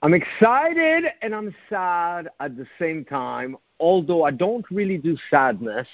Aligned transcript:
I'm 0.00 0.14
excited 0.14 1.10
and 1.22 1.34
I'm 1.34 1.52
sad 1.68 2.28
at 2.38 2.56
the 2.56 2.66
same 2.78 3.04
time, 3.04 3.56
although 3.80 4.22
I 4.22 4.30
don't 4.30 4.64
really 4.70 4.96
do 4.96 5.16
sadness, 5.28 5.88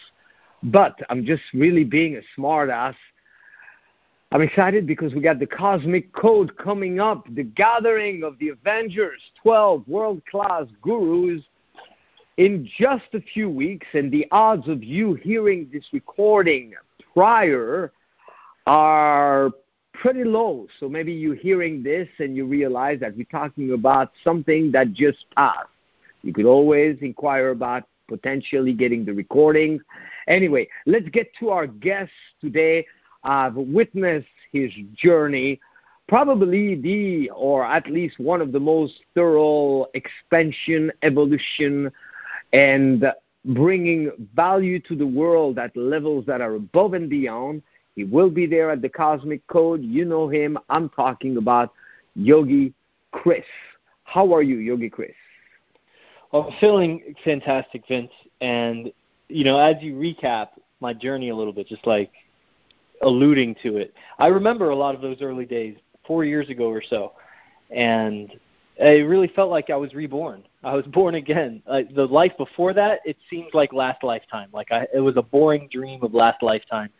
but 0.62 0.98
I'm 1.08 1.24
just 1.24 1.42
really 1.54 1.84
being 1.84 2.16
a 2.16 2.40
smartass. 2.40 2.94
I'm 4.30 4.42
excited 4.42 4.86
because 4.86 5.14
we 5.14 5.22
got 5.22 5.38
the 5.38 5.46
Cosmic 5.46 6.12
Code 6.12 6.54
coming 6.58 7.00
up, 7.00 7.26
the 7.34 7.44
gathering 7.44 8.24
of 8.24 8.38
the 8.38 8.50
Avengers, 8.50 9.22
12 9.42 9.88
world 9.88 10.20
class 10.30 10.64
gurus 10.82 11.42
in 12.36 12.68
just 12.78 13.06
a 13.14 13.20
few 13.20 13.48
weeks, 13.48 13.86
and 13.94 14.12
the 14.12 14.26
odds 14.32 14.68
of 14.68 14.84
you 14.84 15.14
hearing 15.14 15.70
this 15.72 15.84
recording 15.94 16.74
prior 17.14 17.92
are 18.66 19.50
pretty 19.94 20.24
low. 20.24 20.66
So 20.78 20.88
maybe 20.88 21.12
you're 21.12 21.34
hearing 21.34 21.82
this 21.82 22.08
and 22.18 22.36
you 22.36 22.46
realize 22.46 23.00
that 23.00 23.16
we're 23.16 23.24
talking 23.24 23.72
about 23.72 24.12
something 24.22 24.70
that 24.72 24.92
just 24.92 25.24
passed. 25.36 25.68
You 26.22 26.32
could 26.32 26.46
always 26.46 26.98
inquire 27.00 27.50
about 27.50 27.84
potentially 28.08 28.72
getting 28.72 29.04
the 29.04 29.12
recordings. 29.12 29.82
Anyway, 30.28 30.68
let's 30.86 31.08
get 31.08 31.34
to 31.40 31.50
our 31.50 31.66
guest 31.66 32.12
today. 32.40 32.86
I've 33.22 33.54
witnessed 33.54 34.26
his 34.52 34.70
journey, 34.94 35.60
probably 36.08 36.74
the, 36.74 37.30
or 37.30 37.64
at 37.64 37.86
least 37.86 38.18
one 38.18 38.40
of 38.40 38.52
the 38.52 38.60
most 38.60 39.00
thorough 39.14 39.86
expansion, 39.94 40.92
evolution, 41.02 41.90
and 42.52 43.06
bringing 43.46 44.10
value 44.34 44.80
to 44.80 44.96
the 44.96 45.06
world 45.06 45.58
at 45.58 45.76
levels 45.76 46.24
that 46.26 46.40
are 46.40 46.54
above 46.54 46.94
and 46.94 47.08
beyond. 47.08 47.62
He 47.96 48.04
will 48.04 48.30
be 48.30 48.46
there 48.46 48.70
at 48.70 48.82
the 48.82 48.88
Cosmic 48.88 49.46
Code. 49.46 49.82
You 49.82 50.04
know 50.04 50.28
him. 50.28 50.58
I'm 50.68 50.88
talking 50.90 51.36
about 51.36 51.72
Yogi 52.14 52.72
Chris. 53.12 53.44
How 54.04 54.34
are 54.34 54.42
you, 54.42 54.56
Yogi 54.56 54.90
Chris? 54.90 55.12
Well, 56.32 56.48
I'm 56.50 56.58
feeling 56.60 57.14
fantastic, 57.24 57.84
Vince. 57.86 58.10
And, 58.40 58.92
you 59.28 59.44
know, 59.44 59.58
as 59.58 59.76
you 59.80 59.94
recap 59.94 60.48
my 60.80 60.92
journey 60.92 61.28
a 61.30 61.36
little 61.36 61.52
bit, 61.52 61.68
just 61.68 61.86
like 61.86 62.10
alluding 63.02 63.54
to 63.62 63.76
it, 63.76 63.94
I 64.18 64.26
remember 64.26 64.70
a 64.70 64.76
lot 64.76 64.94
of 64.94 65.00
those 65.00 65.22
early 65.22 65.44
days, 65.44 65.76
four 66.06 66.24
years 66.24 66.48
ago 66.48 66.68
or 66.68 66.82
so. 66.82 67.12
And 67.70 68.32
it 68.76 69.06
really 69.06 69.28
felt 69.28 69.50
like 69.50 69.70
I 69.70 69.76
was 69.76 69.94
reborn. 69.94 70.42
I 70.64 70.74
was 70.74 70.84
born 70.92 71.14
again. 71.14 71.62
Uh, 71.66 71.82
the 71.94 72.06
life 72.06 72.32
before 72.36 72.72
that, 72.74 73.00
it 73.04 73.16
seemed 73.30 73.54
like 73.54 73.72
last 73.72 74.02
lifetime. 74.02 74.48
Like 74.52 74.72
I, 74.72 74.86
it 74.92 75.00
was 75.00 75.16
a 75.16 75.22
boring 75.22 75.68
dream 75.70 76.02
of 76.02 76.14
last 76.14 76.42
lifetime. 76.42 76.90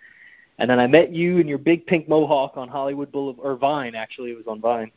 And 0.58 0.70
then 0.70 0.78
I 0.78 0.86
met 0.86 1.12
you 1.12 1.38
and 1.38 1.48
your 1.48 1.58
big 1.58 1.86
pink 1.86 2.08
mohawk 2.08 2.56
on 2.56 2.69
Hollywood 2.69 3.10
Boulevard, 3.10 3.44
or 3.44 3.56
Vine, 3.56 3.94
actually, 3.94 4.30
it 4.30 4.36
was 4.36 4.47
on 4.47 4.61
Vine. 4.61 4.91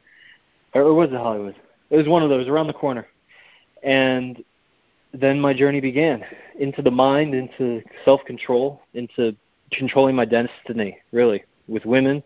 Or 0.74 0.94
was 0.94 1.10
it 1.10 1.16
Hollywood? 1.16 1.56
It 1.90 1.98
was 1.98 2.08
one 2.08 2.22
of 2.22 2.30
those 2.30 2.48
around 2.48 2.68
the 2.68 2.74
corner. 2.74 3.08
And 3.84 4.44
then 5.14 5.40
my 5.40 5.54
journey 5.54 5.82
began 5.82 6.24
into 6.60 6.82
the 6.82 6.92
mind, 6.92 7.34
into 7.34 7.82
self 8.06 8.24
control, 8.26 8.82
into 8.94 9.36
controlling 9.72 10.16
my 10.16 10.26
destiny, 10.26 10.98
really, 11.12 11.44
with 11.68 11.86
women, 11.86 12.24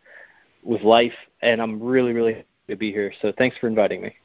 with 0.64 0.82
life. 0.82 1.14
And 1.42 1.62
I'm 1.62 1.82
really, 1.82 2.14
really 2.14 2.34
happy 2.34 2.48
to 2.70 2.76
be 2.76 2.92
here. 2.92 3.14
So 3.22 3.32
thanks 3.38 3.58
for 3.58 3.68
inviting 3.68 4.02
me. 4.02 4.16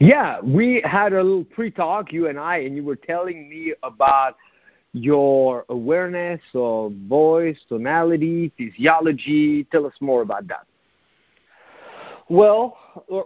Yeah, 0.00 0.40
we 0.40 0.82
had 0.84 1.12
a 1.12 1.22
little 1.22 1.44
pre 1.44 1.70
talk, 1.70 2.12
you 2.12 2.28
and 2.28 2.38
I, 2.38 2.58
and 2.58 2.74
you 2.74 2.82
were 2.82 2.96
telling 2.96 3.48
me 3.48 3.74
about 3.82 4.36
your 4.92 5.64
awareness 5.68 6.40
of 6.54 6.92
voice, 7.08 7.58
tonality, 7.68 8.52
physiology. 8.58 9.64
Tell 9.64 9.86
us 9.86 9.94
more 10.00 10.22
about 10.22 10.48
that. 10.48 10.66
Well, 12.28 12.78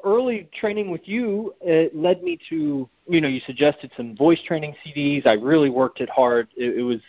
early 0.04 0.48
training 0.58 0.90
with 0.90 1.02
you 1.04 1.54
it 1.60 1.94
led 1.94 2.22
me 2.22 2.38
to, 2.48 2.88
you 3.06 3.20
know, 3.20 3.28
you 3.28 3.40
suggested 3.46 3.90
some 3.96 4.16
voice 4.16 4.40
training 4.46 4.74
CDs. 4.84 5.26
I 5.26 5.34
really 5.34 5.68
worked 5.68 6.00
it 6.00 6.08
hard. 6.08 6.48
It, 6.56 6.78
it 6.78 6.82
was 6.82 7.00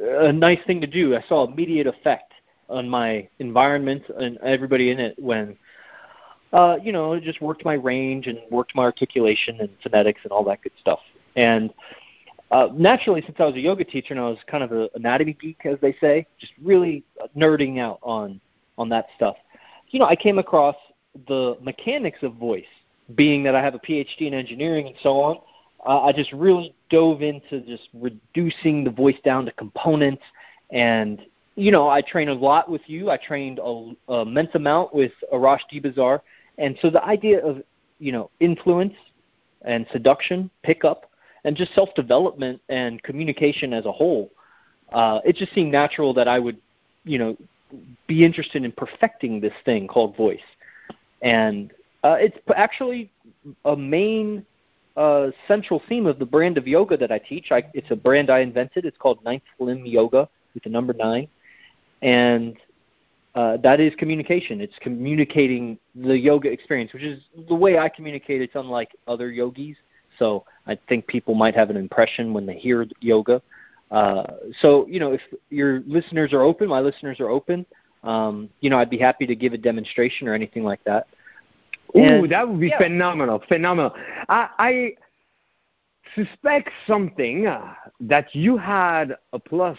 a 0.00 0.32
nice 0.32 0.60
thing 0.66 0.80
to 0.80 0.86
do. 0.86 1.16
I 1.16 1.24
saw 1.28 1.46
immediate 1.46 1.88
effect 1.88 2.32
on 2.68 2.88
my 2.88 3.28
environment 3.40 4.04
and 4.16 4.38
everybody 4.38 4.90
in 4.92 5.00
it 5.00 5.18
when, 5.18 5.56
uh, 6.52 6.76
you 6.82 6.92
know, 6.92 7.14
it 7.14 7.24
just 7.24 7.40
worked 7.40 7.64
my 7.64 7.74
range 7.74 8.28
and 8.28 8.38
worked 8.50 8.74
my 8.76 8.84
articulation 8.84 9.60
and 9.60 9.70
phonetics 9.82 10.20
and 10.22 10.30
all 10.30 10.44
that 10.44 10.62
good 10.62 10.72
stuff. 10.80 11.00
And 11.34 11.72
uh, 12.50 12.68
naturally, 12.74 13.22
since 13.22 13.36
I 13.38 13.44
was 13.44 13.54
a 13.54 13.60
yoga 13.60 13.84
teacher 13.84 14.12
and 14.12 14.20
I 14.20 14.28
was 14.28 14.38
kind 14.48 14.64
of 14.64 14.72
an 14.72 14.88
anatomy 14.94 15.34
geek, 15.34 15.64
as 15.64 15.78
they 15.80 15.94
say, 16.00 16.26
just 16.40 16.52
really 16.62 17.04
nerding 17.36 17.78
out 17.78 18.00
on 18.02 18.40
on 18.76 18.88
that 18.88 19.06
stuff. 19.14 19.36
You 19.90 20.00
know, 20.00 20.06
I 20.06 20.16
came 20.16 20.38
across 20.38 20.76
the 21.28 21.56
mechanics 21.60 22.18
of 22.22 22.34
voice, 22.34 22.64
being 23.14 23.42
that 23.44 23.54
I 23.54 23.62
have 23.62 23.74
a 23.74 23.78
PhD 23.78 24.22
in 24.22 24.34
engineering 24.34 24.86
and 24.86 24.96
so 25.02 25.20
on. 25.20 25.38
Uh, 25.86 26.02
I 26.02 26.12
just 26.12 26.32
really 26.32 26.74
dove 26.88 27.22
into 27.22 27.60
just 27.60 27.88
reducing 27.94 28.84
the 28.84 28.90
voice 28.90 29.16
down 29.24 29.44
to 29.44 29.52
components, 29.52 30.22
and 30.70 31.20
you 31.54 31.70
know, 31.70 31.88
I 31.88 32.00
trained 32.00 32.30
a 32.30 32.34
lot 32.34 32.70
with 32.70 32.82
you. 32.86 33.10
I 33.10 33.16
trained 33.16 33.60
a, 33.62 33.92
a 34.08 34.22
immense 34.22 34.54
amount 34.54 34.94
with 34.94 35.12
Arash 35.32 35.60
Dibazar, 35.72 36.20
and 36.58 36.76
so 36.82 36.90
the 36.90 37.04
idea 37.04 37.44
of 37.44 37.62
you 38.00 38.10
know 38.10 38.30
influence 38.40 38.94
and 39.62 39.86
seduction, 39.92 40.50
pickup, 40.62 41.09
and 41.44 41.56
just 41.56 41.74
self 41.74 41.88
development 41.94 42.60
and 42.68 43.02
communication 43.02 43.72
as 43.72 43.86
a 43.86 43.92
whole, 43.92 44.30
uh, 44.92 45.20
it 45.24 45.36
just 45.36 45.54
seemed 45.54 45.72
natural 45.72 46.12
that 46.14 46.28
I 46.28 46.38
would, 46.38 46.58
you 47.04 47.18
know, 47.18 47.36
be 48.06 48.24
interested 48.24 48.64
in 48.64 48.72
perfecting 48.72 49.40
this 49.40 49.52
thing 49.64 49.86
called 49.86 50.16
voice. 50.16 50.40
And 51.22 51.72
uh, 52.02 52.16
it's 52.18 52.36
actually 52.54 53.10
a 53.64 53.76
main 53.76 54.44
uh, 54.96 55.30
central 55.46 55.82
theme 55.88 56.06
of 56.06 56.18
the 56.18 56.26
brand 56.26 56.58
of 56.58 56.66
yoga 56.66 56.96
that 56.96 57.12
I 57.12 57.18
teach. 57.18 57.52
I, 57.52 57.62
it's 57.74 57.90
a 57.90 57.96
brand 57.96 58.30
I 58.30 58.40
invented. 58.40 58.84
It's 58.84 58.98
called 58.98 59.22
Ninth 59.24 59.42
Limb 59.58 59.86
Yoga 59.86 60.28
with 60.54 60.64
the 60.64 60.70
number 60.70 60.92
nine, 60.92 61.28
and 62.02 62.56
uh, 63.34 63.56
that 63.58 63.80
is 63.80 63.94
communication. 63.96 64.60
It's 64.60 64.74
communicating 64.80 65.78
the 65.94 66.18
yoga 66.18 66.50
experience, 66.50 66.92
which 66.92 67.04
is 67.04 67.22
the 67.48 67.54
way 67.54 67.78
I 67.78 67.88
communicate. 67.88 68.42
It's 68.42 68.56
unlike 68.56 68.90
other 69.06 69.30
yogis. 69.30 69.76
So 70.18 70.44
I 70.70 70.78
think 70.88 71.06
people 71.08 71.34
might 71.34 71.56
have 71.56 71.68
an 71.68 71.76
impression 71.76 72.32
when 72.32 72.46
they 72.46 72.56
hear 72.56 72.86
yoga. 73.00 73.42
Uh, 73.90 74.22
so 74.60 74.86
you 74.86 75.00
know, 75.00 75.12
if 75.12 75.20
your 75.50 75.80
listeners 75.80 76.32
are 76.32 76.42
open, 76.42 76.68
my 76.68 76.80
listeners 76.80 77.18
are 77.18 77.28
open. 77.28 77.66
Um, 78.04 78.48
you 78.60 78.70
know, 78.70 78.78
I'd 78.78 78.88
be 78.88 78.96
happy 78.98 79.26
to 79.26 79.34
give 79.34 79.52
a 79.52 79.58
demonstration 79.58 80.28
or 80.28 80.34
anything 80.34 80.62
like 80.62 80.82
that. 80.84 81.08
Ooh, 81.96 82.28
that 82.28 82.48
would 82.48 82.60
be 82.60 82.68
yeah. 82.68 82.78
phenomenal, 82.78 83.42
phenomenal. 83.48 83.92
I, 84.28 84.48
I 84.58 84.92
suspect 86.14 86.70
something 86.86 87.48
uh, 87.48 87.74
that 88.00 88.32
you 88.32 88.56
had 88.56 89.16
a 89.32 89.40
plus 89.40 89.76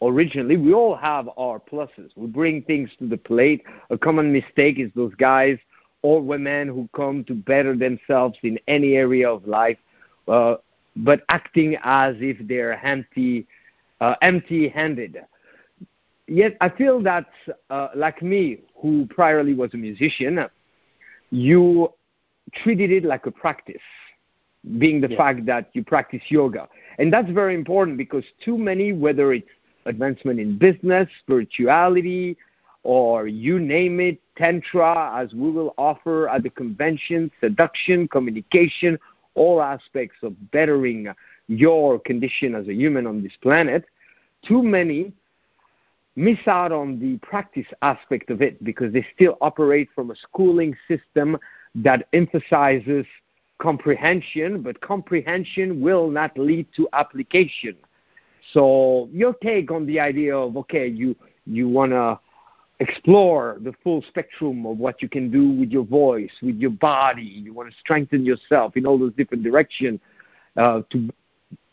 originally. 0.00 0.56
We 0.56 0.72
all 0.72 0.96
have 0.96 1.28
our 1.36 1.60
pluses. 1.60 2.10
We 2.16 2.26
bring 2.26 2.62
things 2.62 2.88
to 3.00 3.06
the 3.06 3.18
plate. 3.18 3.64
A 3.90 3.98
common 3.98 4.32
mistake 4.32 4.78
is 4.78 4.90
those 4.94 5.14
guys 5.16 5.58
or 6.02 6.20
women 6.20 6.68
who 6.68 6.88
come 6.94 7.24
to 7.24 7.34
better 7.34 7.76
themselves 7.76 8.38
in 8.42 8.58
any 8.68 8.94
area 8.94 9.28
of 9.28 9.46
life, 9.46 9.78
uh, 10.28 10.56
but 10.96 11.22
acting 11.28 11.76
as 11.82 12.14
if 12.18 12.36
they're 12.46 12.84
empty, 12.84 13.46
uh, 14.00 14.14
empty-handed. 14.22 15.18
Yet 16.26 16.56
I 16.60 16.68
feel 16.68 17.00
that, 17.02 17.26
uh, 17.70 17.88
like 17.94 18.22
me, 18.22 18.58
who 18.76 19.06
priorly 19.06 19.56
was 19.56 19.74
a 19.74 19.76
musician, 19.76 20.44
you 21.30 21.92
treated 22.52 22.90
it 22.90 23.04
like 23.04 23.26
a 23.26 23.30
practice, 23.30 23.76
being 24.78 25.00
the 25.00 25.10
yeah. 25.10 25.16
fact 25.16 25.46
that 25.46 25.70
you 25.72 25.84
practice 25.84 26.22
yoga. 26.28 26.68
And 26.98 27.12
that's 27.12 27.30
very 27.30 27.54
important 27.54 27.96
because 27.96 28.24
too 28.44 28.58
many, 28.58 28.92
whether 28.92 29.32
it's 29.32 29.48
advancement 29.86 30.38
in 30.38 30.58
business, 30.58 31.08
spirituality, 31.20 32.36
or 32.82 33.26
you 33.26 33.58
name 33.58 34.00
it, 34.00 34.20
Tantra, 34.38 35.12
as 35.20 35.34
we 35.34 35.50
will 35.50 35.74
offer 35.76 36.28
at 36.28 36.42
the 36.44 36.50
convention, 36.50 37.30
seduction, 37.40 38.06
communication, 38.08 38.98
all 39.34 39.60
aspects 39.60 40.16
of 40.22 40.34
bettering 40.52 41.08
your 41.48 41.98
condition 41.98 42.54
as 42.54 42.68
a 42.68 42.74
human 42.74 43.06
on 43.06 43.22
this 43.22 43.32
planet. 43.42 43.84
Too 44.46 44.62
many 44.62 45.12
miss 46.16 46.38
out 46.46 46.72
on 46.72 46.98
the 46.98 47.16
practice 47.18 47.66
aspect 47.82 48.30
of 48.30 48.42
it 48.42 48.62
because 48.64 48.92
they 48.92 49.06
still 49.14 49.36
operate 49.40 49.88
from 49.94 50.10
a 50.10 50.16
schooling 50.16 50.76
system 50.88 51.36
that 51.76 52.08
emphasizes 52.12 53.06
comprehension, 53.58 54.62
but 54.62 54.80
comprehension 54.80 55.80
will 55.80 56.10
not 56.10 56.36
lead 56.38 56.66
to 56.76 56.88
application. 56.92 57.76
So 58.52 59.08
your 59.12 59.34
take 59.34 59.70
on 59.70 59.86
the 59.86 60.00
idea 60.00 60.36
of 60.36 60.56
okay, 60.56 60.86
you 60.86 61.14
you 61.46 61.68
want 61.68 61.92
to 61.92 62.18
explore 62.80 63.58
the 63.60 63.72
full 63.82 64.02
spectrum 64.02 64.64
of 64.64 64.78
what 64.78 65.02
you 65.02 65.08
can 65.08 65.30
do 65.30 65.50
with 65.50 65.70
your 65.70 65.84
voice, 65.84 66.30
with 66.42 66.56
your 66.56 66.70
body. 66.70 67.22
You 67.22 67.52
want 67.52 67.70
to 67.70 67.76
strengthen 67.78 68.24
yourself 68.24 68.76
in 68.76 68.86
all 68.86 68.98
those 68.98 69.12
different 69.14 69.42
directions 69.42 70.00
uh, 70.56 70.82
to 70.90 71.08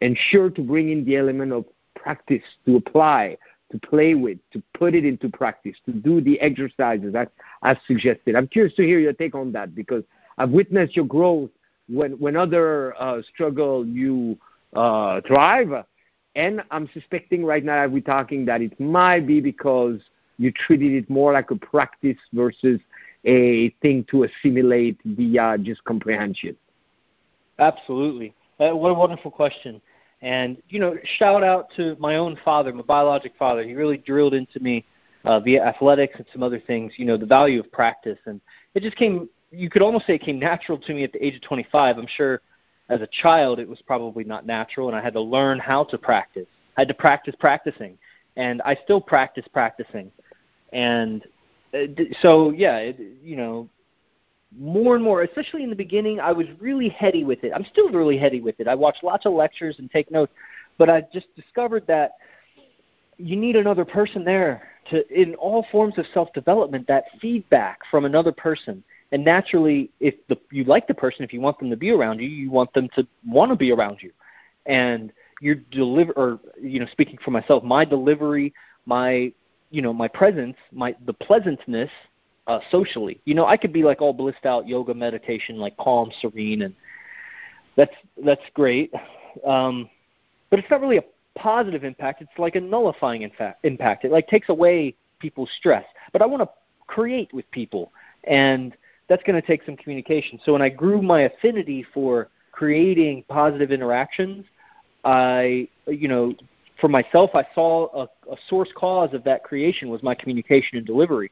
ensure 0.01 0.49
to 0.49 0.61
bring 0.61 0.89
in 0.89 1.05
the 1.05 1.17
element 1.17 1.51
of 1.51 1.65
practice, 1.95 2.43
to 2.65 2.77
apply, 2.77 3.37
to 3.71 3.79
play 3.79 4.15
with, 4.15 4.37
to 4.51 4.61
put 4.73 4.95
it 4.95 5.05
into 5.05 5.29
practice, 5.29 5.75
to 5.85 5.91
do 5.91 6.21
the 6.21 6.39
exercises 6.39 7.13
that 7.13 7.31
I've 7.61 7.79
suggested. 7.87 8.35
I'm 8.35 8.47
curious 8.47 8.75
to 8.75 8.83
hear 8.83 8.99
your 8.99 9.13
take 9.13 9.35
on 9.35 9.51
that 9.53 9.75
because 9.75 10.03
I've 10.37 10.51
witnessed 10.51 10.95
your 10.95 11.05
growth 11.05 11.49
when 11.87 12.13
when 12.13 12.35
other 12.35 12.99
uh, 12.99 13.21
struggle, 13.33 13.85
you 13.85 14.37
uh, 14.75 15.21
thrive. 15.27 15.85
And 16.35 16.61
I'm 16.69 16.89
suspecting 16.93 17.45
right 17.45 17.63
now, 17.63 17.83
as 17.83 17.91
we're 17.91 18.01
talking 18.01 18.45
that 18.45 18.61
it 18.61 18.77
might 18.79 19.25
be 19.25 19.39
because 19.39 20.01
you 20.37 20.51
treated 20.51 20.93
it 20.93 21.09
more 21.09 21.33
like 21.33 21.51
a 21.51 21.55
practice 21.55 22.17
versus 22.33 22.79
a 23.25 23.69
thing 23.81 24.05
to 24.11 24.23
assimilate 24.23 24.97
via 25.03 25.57
just 25.57 25.83
comprehension. 25.83 26.55
Absolutely. 27.59 28.33
Uh, 28.59 28.75
what 28.75 28.91
a 28.91 28.93
wonderful 28.93 29.31
question. 29.31 29.81
And, 30.21 30.57
you 30.69 30.79
know, 30.79 30.97
shout 31.17 31.43
out 31.43 31.69
to 31.75 31.95
my 31.99 32.15
own 32.15 32.37
father, 32.43 32.73
my 32.73 32.83
biologic 32.83 33.33
father. 33.37 33.63
He 33.63 33.73
really 33.73 33.97
drilled 33.97 34.33
into 34.33 34.59
me 34.59 34.85
uh, 35.23 35.39
via 35.39 35.63
athletics 35.63 36.15
and 36.17 36.25
some 36.31 36.43
other 36.43 36.59
things, 36.59 36.93
you 36.97 37.05
know, 37.05 37.17
the 37.17 37.25
value 37.25 37.59
of 37.59 37.71
practice. 37.71 38.17
And 38.25 38.39
it 38.73 38.83
just 38.83 38.95
came, 38.95 39.29
you 39.51 39.69
could 39.69 39.81
almost 39.81 40.05
say 40.05 40.15
it 40.15 40.21
came 40.21 40.39
natural 40.39 40.77
to 40.79 40.93
me 40.93 41.03
at 41.03 41.11
the 41.11 41.25
age 41.25 41.35
of 41.35 41.41
25. 41.41 41.97
I'm 41.97 42.07
sure 42.07 42.41
as 42.89 43.01
a 43.01 43.07
child 43.21 43.59
it 43.59 43.67
was 43.67 43.81
probably 43.81 44.23
not 44.23 44.45
natural, 44.45 44.87
and 44.87 44.95
I 44.97 45.01
had 45.01 45.13
to 45.13 45.21
learn 45.21 45.59
how 45.59 45.83
to 45.85 45.97
practice. 45.97 46.47
I 46.77 46.81
had 46.81 46.87
to 46.89 46.93
practice 46.93 47.35
practicing. 47.39 47.97
And 48.37 48.61
I 48.63 48.77
still 48.83 48.99
practice 48.99 49.45
practicing. 49.51 50.11
And 50.73 51.23
uh, 51.73 51.85
so, 52.21 52.51
yeah, 52.51 52.77
it, 52.77 52.99
you 53.23 53.35
know, 53.35 53.69
more 54.57 54.95
and 54.95 55.03
more, 55.03 55.23
especially 55.23 55.63
in 55.63 55.69
the 55.69 55.75
beginning, 55.75 56.19
I 56.19 56.31
was 56.31 56.47
really 56.59 56.89
heady 56.89 57.23
with 57.23 57.43
it. 57.43 57.51
I'm 57.53 57.65
still 57.65 57.89
really 57.89 58.17
heady 58.17 58.41
with 58.41 58.59
it. 58.59 58.67
I 58.67 58.75
watch 58.75 58.97
lots 59.03 59.25
of 59.25 59.33
lectures 59.33 59.75
and 59.79 59.91
take 59.91 60.09
notes, 60.11 60.31
but 60.77 60.89
I 60.89 61.01
just 61.13 61.27
discovered 61.35 61.85
that 61.87 62.13
you 63.17 63.35
need 63.35 63.55
another 63.55 63.85
person 63.85 64.23
there 64.23 64.69
to 64.89 65.07
in 65.09 65.35
all 65.35 65.65
forms 65.71 65.97
of 65.97 66.05
self-development 66.13 66.87
that 66.87 67.05
feedback 67.19 67.79
from 67.89 68.05
another 68.05 68.31
person. 68.31 68.83
And 69.11 69.23
naturally, 69.23 69.91
if 69.99 70.15
the, 70.27 70.37
you 70.51 70.63
like 70.63 70.87
the 70.87 70.93
person, 70.93 71.23
if 71.23 71.33
you 71.33 71.41
want 71.41 71.59
them 71.59 71.69
to 71.69 71.77
be 71.77 71.91
around 71.91 72.19
you, 72.19 72.27
you 72.27 72.51
want 72.51 72.73
them 72.73 72.89
to 72.95 73.07
want 73.25 73.51
to 73.51 73.55
be 73.55 73.71
around 73.71 73.99
you. 74.01 74.11
And 74.65 75.11
your 75.41 75.55
deliver, 75.71 76.11
or 76.13 76.39
you 76.61 76.79
know, 76.79 76.87
speaking 76.91 77.17
for 77.23 77.31
myself, 77.31 77.63
my 77.63 77.85
delivery, 77.85 78.53
my 78.85 79.31
you 79.71 79.81
know, 79.81 79.93
my 79.93 80.07
presence, 80.07 80.57
my 80.71 80.95
the 81.05 81.13
pleasantness 81.13 81.89
uh, 82.47 82.59
socially. 82.71 83.19
You 83.25 83.35
know, 83.35 83.45
I 83.45 83.57
could 83.57 83.73
be 83.73 83.83
like 83.83 84.01
all 84.01 84.13
blissed 84.13 84.45
out 84.45 84.67
yoga 84.67 84.93
meditation, 84.93 85.57
like 85.57 85.75
calm, 85.77 86.11
serene, 86.21 86.63
and 86.63 86.75
that's 87.75 87.95
that's 88.23 88.43
great. 88.53 88.93
Um, 89.45 89.89
but 90.49 90.59
it's 90.59 90.69
not 90.69 90.81
really 90.81 90.97
a 90.97 91.03
positive 91.37 91.83
impact. 91.83 92.21
It's 92.21 92.31
like 92.37 92.55
a 92.55 92.61
nullifying 92.61 93.29
impact. 93.63 94.05
It 94.05 94.11
like 94.11 94.27
takes 94.27 94.49
away 94.49 94.95
people's 95.19 95.49
stress. 95.57 95.85
But 96.13 96.21
I 96.21 96.25
want 96.25 96.43
to 96.43 96.49
create 96.87 97.33
with 97.33 97.49
people, 97.51 97.91
and 98.25 98.75
that's 99.07 99.23
going 99.23 99.39
to 99.39 99.45
take 99.45 99.63
some 99.65 99.75
communication. 99.75 100.39
So 100.43 100.53
when 100.53 100.61
I 100.61 100.69
grew 100.69 101.01
my 101.01 101.21
affinity 101.21 101.85
for 101.93 102.29
creating 102.51 103.23
positive 103.27 103.71
interactions, 103.71 104.45
I, 105.03 105.67
you 105.87 106.07
know, 106.07 106.33
for 106.79 106.87
myself, 106.87 107.31
I 107.33 107.45
saw 107.55 108.03
a, 108.03 108.31
a 108.31 108.37
source 108.49 108.69
cause 108.75 109.13
of 109.13 109.23
that 109.23 109.43
creation 109.43 109.89
was 109.89 110.03
my 110.03 110.15
communication 110.15 110.77
and 110.77 110.85
delivery 110.85 111.31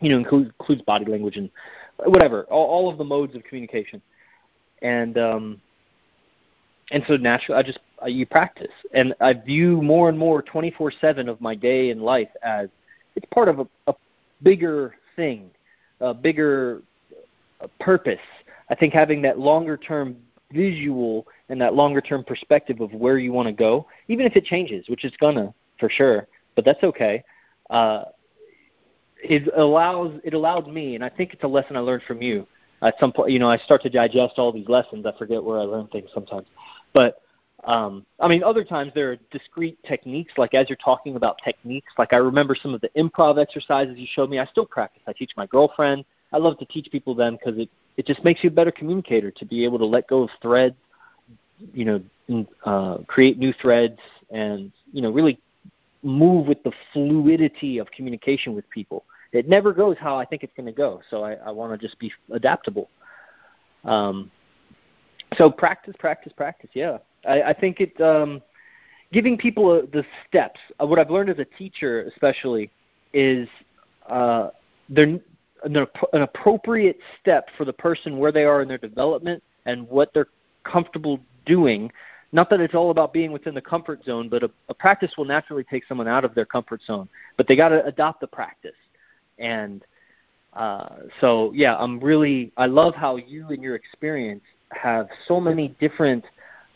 you 0.00 0.08
know, 0.10 0.18
includes, 0.18 0.50
includes 0.58 0.82
body 0.82 1.04
language 1.04 1.36
and 1.36 1.50
whatever, 1.98 2.44
all, 2.44 2.66
all 2.66 2.90
of 2.90 2.98
the 2.98 3.04
modes 3.04 3.36
of 3.36 3.44
communication. 3.44 4.02
And 4.82 5.18
um, 5.18 5.60
and 6.90 7.04
so 7.06 7.16
naturally, 7.16 7.60
I 7.60 7.62
just 7.62 7.78
I, 8.02 8.08
you 8.08 8.24
practice, 8.24 8.72
and 8.94 9.14
I 9.20 9.34
view 9.34 9.82
more 9.82 10.08
and 10.08 10.18
more 10.18 10.42
24/7 10.42 11.28
of 11.28 11.40
my 11.40 11.54
day 11.54 11.90
and 11.90 12.00
life 12.00 12.30
as 12.42 12.70
it's 13.14 13.26
part 13.32 13.48
of 13.48 13.60
a, 13.60 13.66
a 13.88 13.94
bigger 14.42 14.94
thing, 15.16 15.50
a 16.00 16.14
bigger 16.14 16.80
uh, 17.60 17.66
purpose. 17.78 18.18
I 18.70 18.74
think 18.74 18.94
having 18.94 19.20
that 19.22 19.38
longer 19.38 19.76
term 19.76 20.16
visual 20.52 21.26
and 21.48 21.60
that 21.60 21.74
longer 21.74 22.00
term 22.00 22.24
perspective 22.24 22.80
of 22.80 22.92
where 22.92 23.18
you 23.18 23.32
want 23.32 23.46
to 23.46 23.52
go, 23.52 23.86
even 24.08 24.26
if 24.26 24.36
it 24.36 24.44
changes, 24.44 24.88
which 24.88 25.04
it's 25.04 25.16
gonna 25.16 25.52
for 25.78 25.88
sure, 25.88 26.26
but 26.56 26.64
that's 26.64 26.82
okay. 26.82 27.22
Uh, 27.70 28.04
it 29.22 29.48
allows 29.56 30.18
it 30.24 30.34
allowed 30.34 30.68
me, 30.68 30.94
and 30.94 31.04
I 31.04 31.08
think 31.08 31.32
it's 31.32 31.44
a 31.44 31.48
lesson 31.48 31.76
I 31.76 31.80
learned 31.80 32.02
from 32.04 32.22
you. 32.22 32.46
At 32.82 32.94
some 32.98 33.12
point, 33.12 33.30
you 33.30 33.38
know, 33.38 33.50
I 33.50 33.58
start 33.58 33.82
to 33.82 33.90
digest 33.90 34.34
all 34.38 34.52
these 34.52 34.68
lessons. 34.68 35.04
I 35.04 35.12
forget 35.18 35.42
where 35.42 35.58
I 35.58 35.62
learn 35.62 35.86
things 35.88 36.10
sometimes, 36.14 36.46
but 36.94 37.20
um, 37.64 38.06
I 38.18 38.28
mean, 38.28 38.42
other 38.42 38.64
times 38.64 38.92
there 38.94 39.12
are 39.12 39.16
discrete 39.30 39.78
techniques. 39.86 40.32
Like 40.38 40.54
as 40.54 40.68
you're 40.68 40.78
talking 40.82 41.16
about 41.16 41.38
techniques, 41.44 41.92
like 41.98 42.12
I 42.12 42.16
remember 42.16 42.56
some 42.60 42.74
of 42.74 42.80
the 42.80 42.88
improv 42.96 43.38
exercises 43.38 43.98
you 43.98 44.06
showed 44.10 44.30
me. 44.30 44.38
I 44.38 44.46
still 44.46 44.66
practice. 44.66 45.02
I 45.06 45.12
teach 45.12 45.32
my 45.36 45.46
girlfriend. 45.46 46.04
I 46.32 46.38
love 46.38 46.58
to 46.58 46.64
teach 46.66 46.88
people 46.90 47.14
them 47.14 47.36
because 47.36 47.60
it 47.60 47.68
it 48.00 48.06
just 48.06 48.24
makes 48.24 48.42
you 48.42 48.48
a 48.48 48.52
better 48.52 48.72
communicator 48.72 49.30
to 49.30 49.44
be 49.44 49.64
able 49.64 49.78
to 49.78 49.86
let 49.86 50.08
go 50.08 50.22
of 50.22 50.30
threads, 50.42 50.76
you 51.72 51.84
know, 51.84 52.46
uh, 52.64 52.98
create 53.06 53.38
new 53.38 53.52
threads, 53.60 53.98
and 54.30 54.72
you 54.92 55.02
know, 55.02 55.10
really 55.10 55.38
move 56.02 56.46
with 56.46 56.62
the 56.62 56.72
fluidity 56.92 57.78
of 57.78 57.90
communication 57.90 58.54
with 58.54 58.68
people 58.70 59.04
it 59.32 59.48
never 59.48 59.72
goes 59.72 59.96
how 59.98 60.16
I 60.16 60.24
think 60.24 60.42
it's 60.42 60.52
going 60.56 60.66
to 60.66 60.72
go. 60.72 61.00
So 61.10 61.22
I, 61.22 61.34
I 61.34 61.50
want 61.50 61.78
to 61.78 61.86
just 61.86 61.98
be 61.98 62.12
adaptable. 62.32 62.88
Um, 63.84 64.30
so 65.36 65.50
practice, 65.50 65.94
practice, 65.98 66.32
practice. 66.36 66.70
Yeah, 66.74 66.98
I, 67.26 67.42
I 67.42 67.52
think 67.52 67.80
it 67.80 68.00
um, 68.00 68.42
giving 69.12 69.38
people 69.38 69.72
a, 69.72 69.86
the 69.86 70.04
steps. 70.28 70.58
Uh, 70.80 70.86
what 70.86 70.98
I've 70.98 71.10
learned 71.10 71.30
as 71.30 71.38
a 71.38 71.44
teacher, 71.44 72.02
especially, 72.02 72.70
is 73.12 73.48
uh, 74.08 74.48
they're 74.88 75.20
an, 75.64 75.76
an 76.12 76.22
appropriate 76.22 76.98
step 77.20 77.48
for 77.56 77.64
the 77.64 77.72
person 77.72 78.18
where 78.18 78.32
they 78.32 78.44
are 78.44 78.62
in 78.62 78.68
their 78.68 78.78
development 78.78 79.42
and 79.66 79.88
what 79.88 80.12
they're 80.14 80.28
comfortable 80.64 81.20
doing. 81.46 81.90
Not 82.32 82.48
that 82.50 82.60
it's 82.60 82.74
all 82.74 82.90
about 82.90 83.12
being 83.12 83.32
within 83.32 83.54
the 83.54 83.60
comfort 83.60 84.04
zone, 84.04 84.28
but 84.28 84.42
a, 84.42 84.50
a 84.68 84.74
practice 84.74 85.12
will 85.18 85.24
naturally 85.24 85.64
take 85.64 85.84
someone 85.86 86.06
out 86.06 86.24
of 86.24 86.34
their 86.34 86.44
comfort 86.44 86.80
zone. 86.86 87.08
But 87.36 87.48
they 87.48 87.56
got 87.56 87.70
to 87.70 87.84
adopt 87.84 88.20
the 88.20 88.26
practice 88.26 88.72
and 89.40 89.84
uh, 90.52 90.88
so 91.20 91.52
yeah, 91.54 91.76
I'm 91.76 91.98
really 91.98 92.52
I 92.56 92.66
love 92.66 92.94
how 92.94 93.16
you 93.16 93.48
and 93.48 93.62
your 93.62 93.74
experience 93.74 94.42
have 94.72 95.08
so 95.26 95.40
many 95.40 95.68
different, 95.80 96.24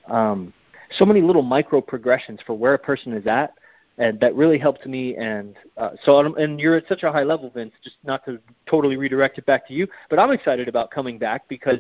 um, 0.09 0.53
so 0.97 1.05
many 1.05 1.21
little 1.21 1.43
micro 1.43 1.81
progressions 1.81 2.41
for 2.47 2.55
where 2.55 2.75
a 2.75 2.79
person 2.79 3.13
is 3.13 3.27
at, 3.27 3.55
and 3.99 4.19
that 4.21 4.35
really 4.35 4.59
helped 4.59 4.87
me. 4.87 5.17
And 5.17 5.55
uh, 5.77 5.91
so 6.05 6.19
and 6.37 6.61
you're 6.61 6.77
at 6.77 6.89
such 6.89 7.03
a 7.03 7.13
high 7.13 7.23
level, 7.23 7.51
Vince. 7.51 7.73
Just 7.83 7.97
not 8.05 8.25
to 8.27 8.39
totally 8.67 8.97
redirect 8.97 9.39
it 9.39 9.47
back 9.47 9.67
to 9.69 9.75
you, 9.75 9.87
but 10.11 10.19
I'm 10.19 10.31
excited 10.31 10.69
about 10.69 10.91
coming 10.91 11.19
back 11.19 11.49
because 11.49 11.79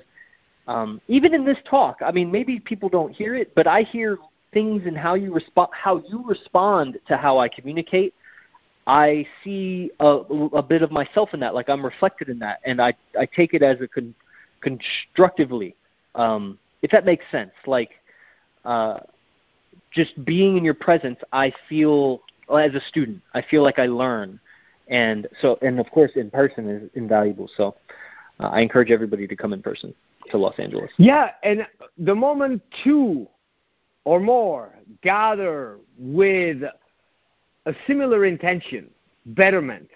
um, 0.66 1.00
even 1.08 1.34
in 1.34 1.44
this 1.44 1.58
talk, 1.68 1.98
I 2.04 2.10
mean, 2.10 2.30
maybe 2.30 2.58
people 2.58 2.88
don't 2.88 3.12
hear 3.12 3.34
it, 3.34 3.54
but 3.54 3.66
I 3.66 3.82
hear 3.82 4.18
things 4.52 4.82
and 4.86 4.96
how 4.96 5.14
you 5.14 5.34
respond, 5.34 5.70
how 5.72 6.02
you 6.08 6.24
respond 6.26 6.98
to 7.08 7.16
how 7.16 7.38
I 7.38 7.48
communicate 7.48 8.14
I 8.86 9.26
see 9.42 9.90
a, 10.00 10.06
a 10.06 10.62
bit 10.62 10.82
of 10.82 10.90
myself 10.90 11.32
in 11.32 11.40
that, 11.40 11.54
like 11.54 11.68
I'm 11.68 11.84
reflected 11.84 12.28
in 12.28 12.38
that, 12.40 12.60
and 12.64 12.80
I 12.80 12.94
I 13.18 13.26
take 13.26 13.54
it 13.54 13.62
as 13.62 13.80
a 13.80 13.88
con, 13.88 14.14
constructively, 14.60 15.74
um, 16.14 16.58
if 16.82 16.90
that 16.90 17.06
makes 17.06 17.24
sense. 17.30 17.52
Like, 17.66 17.92
uh, 18.64 19.00
just 19.94 20.24
being 20.24 20.56
in 20.56 20.64
your 20.64 20.74
presence, 20.74 21.18
I 21.32 21.52
feel 21.68 22.22
as 22.50 22.74
a 22.74 22.80
student, 22.88 23.22
I 23.32 23.42
feel 23.42 23.62
like 23.62 23.78
I 23.78 23.86
learn, 23.86 24.38
and 24.88 25.26
so 25.40 25.58
and 25.62 25.80
of 25.80 25.90
course 25.90 26.12
in 26.16 26.30
person 26.30 26.68
is 26.68 26.90
invaluable. 26.94 27.48
So 27.56 27.76
uh, 28.40 28.48
I 28.48 28.60
encourage 28.60 28.90
everybody 28.90 29.26
to 29.26 29.36
come 29.36 29.52
in 29.52 29.62
person 29.62 29.94
to 30.30 30.38
Los 30.38 30.58
Angeles. 30.58 30.90
Yeah, 30.98 31.30
and 31.42 31.66
the 31.98 32.14
moment 32.14 32.62
two 32.82 33.26
or 34.04 34.20
more 34.20 34.74
gather 35.02 35.78
with 35.98 36.62
a 37.66 37.74
similar 37.86 38.26
intention, 38.26 38.90
betterment, 39.26 39.88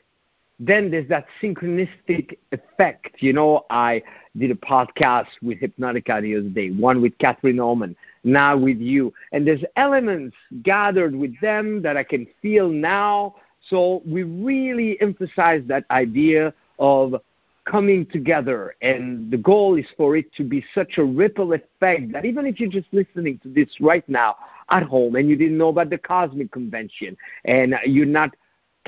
then 0.59 0.91
there's 0.91 1.09
that 1.09 1.27
synchronistic 1.41 2.37
effect. 2.53 3.23
You 3.23 3.33
know, 3.33 3.65
I 3.71 4.03
did 4.37 4.51
a 4.51 4.55
podcast 4.55 5.29
with 5.43 5.61
Hypnotica 5.61 6.21
the 6.21 6.37
other 6.37 6.49
day, 6.49 6.71
one 6.71 7.01
with 7.01 7.17
Catherine 7.19 7.61
Oman, 7.61 7.97
now 8.25 8.57
with 8.57 8.79
you. 8.79 9.13
And 9.33 9.47
there's 9.47 9.63
elements 9.77 10.37
gathered 10.63 11.15
with 11.15 11.39
them 11.41 11.83
that 11.83 11.97
I 11.97 12.03
can 12.03 12.27
feel 12.43 12.69
now. 12.69 13.37
So 13.69 14.03
we 14.05 14.25
really 14.25 15.01
emphasize 15.01 15.63
that 15.67 15.85
idea 15.91 16.53
of 16.79 17.17
coming 17.65 18.07
together. 18.07 18.75
And 18.83 19.31
the 19.31 19.37
goal 19.37 19.77
is 19.77 19.87
for 19.97 20.17
it 20.17 20.33
to 20.35 20.45
be 20.45 20.65
such 20.75 20.99
a 20.99 21.05
ripple 21.05 21.53
effect 21.53 22.13
that 22.13 22.25
even 22.25 22.47
if 22.47 22.59
you're 22.59 22.71
just 22.71 22.89
listening 22.93 23.39
to 23.43 23.49
this 23.49 23.69
right 23.81 24.09
now, 24.09 24.37
at 24.71 24.83
home 24.83 25.17
and 25.17 25.29
you 25.29 25.37
didn't 25.37 25.57
know 25.57 25.69
about 25.69 25.91
the 25.91 25.99
cosmic 25.99 26.51
convention 26.51 27.17
and 27.45 27.75
you're 27.87 28.07
not 28.07 28.35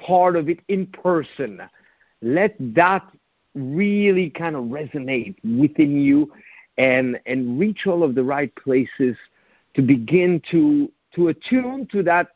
part 0.06 0.36
of 0.36 0.48
it 0.48 0.60
in 0.68 0.86
person, 0.86 1.62
let 2.22 2.54
that 2.58 3.06
really 3.54 4.30
kind 4.30 4.56
of 4.56 4.64
resonate 4.64 5.34
within 5.58 6.00
you 6.00 6.32
and 6.78 7.18
and 7.26 7.58
reach 7.58 7.86
all 7.86 8.02
of 8.02 8.14
the 8.14 8.22
right 8.22 8.54
places 8.54 9.16
to 9.74 9.82
begin 9.82 10.40
to 10.50 10.90
to 11.14 11.28
attune 11.28 11.86
to 11.86 12.02
that 12.02 12.28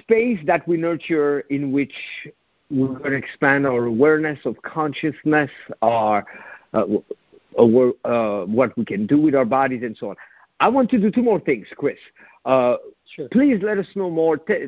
space 0.00 0.38
that 0.44 0.66
we 0.68 0.76
nurture 0.76 1.40
in 1.50 1.72
which 1.72 1.94
we're 2.70 2.88
going 2.88 3.12
to 3.12 3.16
expand 3.16 3.66
our 3.66 3.86
awareness 3.86 4.38
of 4.44 4.60
consciousness, 4.62 5.50
our 5.80 6.26
uh, 6.74 6.84
uh, 7.58 8.44
what 8.44 8.76
we 8.76 8.84
can 8.84 9.06
do 9.06 9.20
with 9.20 9.34
our 9.34 9.44
bodies, 9.44 9.82
and 9.82 9.96
so 9.96 10.10
on. 10.10 10.16
I 10.60 10.68
want 10.68 10.90
to 10.90 10.98
do 10.98 11.10
two 11.10 11.22
more 11.22 11.40
things, 11.40 11.66
Chris. 11.76 11.96
Uh, 12.48 12.76
sure. 13.14 13.28
Please 13.28 13.60
let 13.62 13.78
us 13.78 13.86
know 13.94 14.10
more. 14.10 14.38
T- 14.38 14.66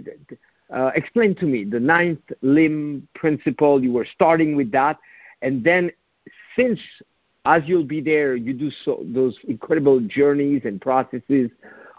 uh, 0.72 0.90
explain 0.94 1.34
to 1.36 1.46
me 1.46 1.64
the 1.64 1.80
ninth 1.80 2.20
limb 2.42 3.08
principle. 3.14 3.82
You 3.82 3.92
were 3.92 4.06
starting 4.14 4.54
with 4.54 4.70
that, 4.72 4.98
and 5.42 5.64
then 5.64 5.90
since 6.54 6.78
as 7.46 7.62
you'll 7.64 7.84
be 7.84 8.00
there, 8.00 8.36
you 8.36 8.52
do 8.52 8.70
so, 8.84 9.02
those 9.02 9.36
incredible 9.48 9.98
journeys 10.00 10.62
and 10.64 10.80
processes, 10.80 11.50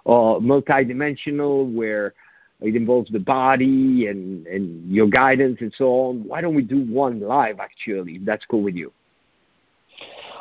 uh, 0.06 0.38
multidimensional, 0.40 1.74
where 1.74 2.14
it 2.62 2.76
involves 2.76 3.10
the 3.12 3.20
body 3.20 4.06
and, 4.08 4.46
and 4.46 4.92
your 4.92 5.08
guidance 5.08 5.58
and 5.62 5.74
so 5.76 5.86
on. 5.88 6.24
Why 6.28 6.42
don't 6.42 6.54
we 6.54 6.62
do 6.62 6.86
one 6.86 7.20
live, 7.20 7.60
actually, 7.60 8.18
if 8.18 8.26
that's 8.26 8.46
cool 8.46 8.62
with 8.62 8.76
you? 8.76 8.94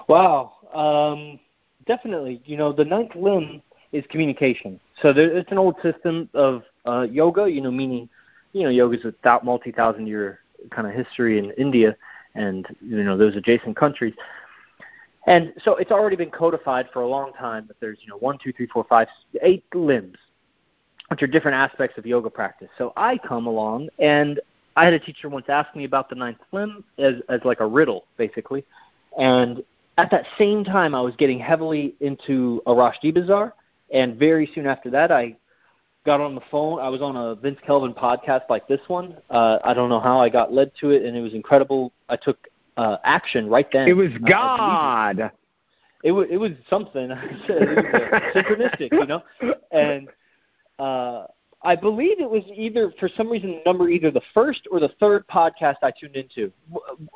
Wow. 0.06 0.52
Um, 0.75 1.40
definitely. 1.87 2.42
You 2.44 2.59
know, 2.59 2.73
the 2.73 2.85
ninth 2.85 3.14
limb 3.14 3.62
is 3.92 4.04
communication. 4.09 4.80
So 5.02 5.12
there, 5.12 5.37
it's 5.37 5.50
an 5.50 5.59
old 5.59 5.76
system 5.82 6.28
of 6.35 6.62
uh, 6.87 7.06
yoga, 7.11 7.50
you 7.50 7.61
know, 7.61 7.70
meaning, 7.70 8.09
you 8.52 8.62
know, 8.62 8.70
yoga 8.70 8.99
is 8.99 9.04
a 9.04 9.40
multi-thousand 9.42 10.06
year 10.06 10.40
kind 10.70 10.87
of 10.87 10.94
history 10.94 11.38
in 11.38 11.50
India 11.52 11.97
and, 12.35 12.66
you 12.80 13.02
know, 13.02 13.16
those 13.16 13.37
adjacent 13.37 13.76
countries. 13.76 14.14
And 15.26 15.52
so 15.62 15.76
it's 15.76 15.90
already 15.90 16.16
been 16.16 16.30
codified 16.30 16.88
for 16.92 17.02
a 17.02 17.09
long 17.09 17.32
time 17.35 17.66
that 17.68 17.78
there's, 17.80 17.99
you 18.02 18.09
know, 18.09 18.16
one, 18.16 18.38
two, 18.42 18.52
three, 18.52 18.66
four, 18.66 18.85
five, 18.88 19.09
eight 19.42 19.64
limbs 19.75 20.16
which 21.11 21.23
are 21.23 21.26
different 21.26 21.56
aspects 21.56 21.99
of 21.99 22.06
yoga 22.06 22.30
practice. 22.30 22.68
So 22.78 22.92
I 22.97 23.18
come 23.18 23.47
along, 23.47 23.88
and 23.99 24.40
I 24.76 24.85
had 24.85 24.94
a 24.94 25.00
teacher 25.00 25.28
once 25.28 25.47
ask 25.49 25.75
me 25.75 25.85
about 25.85 26.09
the 26.09 26.14
ninth 26.14 26.38
limb 26.52 26.85
as 26.99 27.14
as 27.28 27.40
like 27.44 27.59
a 27.61 27.66
riddle, 27.66 28.04
basically. 28.16 28.64
And 29.18 29.64
at 29.99 30.11
that 30.12 30.25
same 30.38 30.62
time, 30.62 30.94
I 30.94 31.00
was 31.00 31.16
getting 31.16 31.40
heavily 31.40 31.97
into 32.00 32.62
Arash 32.64 32.94
Dibazar, 33.02 33.52
and 33.92 34.16
very 34.16 34.50
soon 34.54 34.66
after 34.66 34.90
that, 34.90 35.11
I 35.11 35.37
got 36.06 36.20
on 36.20 36.35
the 36.35 36.40
phone. 36.50 36.80
I 36.80 36.88
was 36.88 37.02
on 37.02 37.16
a 37.16 37.35
Vince 37.35 37.59
Kelvin 37.66 37.92
podcast 37.94 38.42
like 38.49 38.66
this 38.68 38.80
one. 38.88 39.16
Uh, 39.28 39.59
I 39.64 39.75
don't 39.75 39.88
know 39.88 40.00
how 40.00 40.20
I 40.20 40.28
got 40.28 40.52
led 40.52 40.73
to 40.80 40.90
it, 40.90 41.04
and 41.04 41.16
it 41.16 41.20
was 41.20 41.35
incredible. 41.35 41.92
I 42.09 42.16
took 42.16 42.38
uh, 42.76 42.97
action 43.04 43.49
right 43.49 43.66
then. 43.73 43.88
It 43.88 43.97
was 43.97 44.11
God. 44.28 45.18
It. 45.18 45.32
it 46.04 46.12
was 46.12 46.26
it 46.30 46.37
was 46.38 46.52
something. 46.68 47.11
it 47.49 47.76
was 47.76 48.35
synchronistic, 48.35 48.92
you 48.92 49.06
know, 49.06 49.23
and 49.70 50.09
uh, 50.78 51.26
I 51.62 51.76
believe 51.76 52.20
it 52.20 52.30
was 52.30 52.42
either 52.54 52.92
for 52.99 53.09
some 53.16 53.28
reason 53.28 53.50
the 53.50 53.62
number 53.66 53.90
either 53.90 54.11
the 54.11 54.23
first 54.32 54.66
or 54.70 54.80
the 54.80 54.90
third 55.00 55.26
podcast 55.28 55.76
I 55.82 55.90
tuned 55.90 56.16
into. 56.16 56.50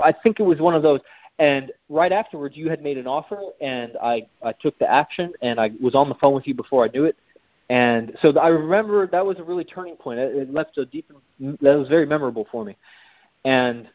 I 0.02 0.12
think 0.12 0.40
it 0.40 0.45
was 0.45 0.59
one 0.59 0.75
of 0.75 0.83
those. 0.83 1.00
And 1.38 1.73
right 1.88 2.12
afterwards, 2.12 2.57
you 2.57 2.71
had 2.71 2.83
made 2.83 2.97
an 2.97 3.07
offer, 3.07 3.41
and 3.61 3.97
I 4.03 4.26
I 4.43 4.53
took 4.53 4.79
the 4.79 4.91
action, 4.91 5.33
and 5.43 5.59
I 5.59 5.71
was 5.81 5.95
on 5.95 6.09
the 6.09 6.14
phone 6.17 6.35
with 6.35 6.47
you 6.47 6.55
before 6.55 6.85
I 6.85 6.88
knew 6.88 7.05
it. 7.05 7.17
And 7.71 8.17
so 8.21 8.38
I 8.38 8.49
remember 8.49 9.07
that 9.07 9.25
was 9.25 9.38
a 9.38 9.43
really 9.43 9.64
turning 9.64 9.97
point. 9.97 10.19
It, 10.19 10.37
it 10.37 10.53
left 10.53 10.79
a 10.79 10.87
deep 10.87 11.11
that 11.41 11.79
was 11.79 11.88
very 11.88 12.07
memorable 12.07 12.47
for 12.53 12.64
me. 12.64 12.76
And 13.45 13.88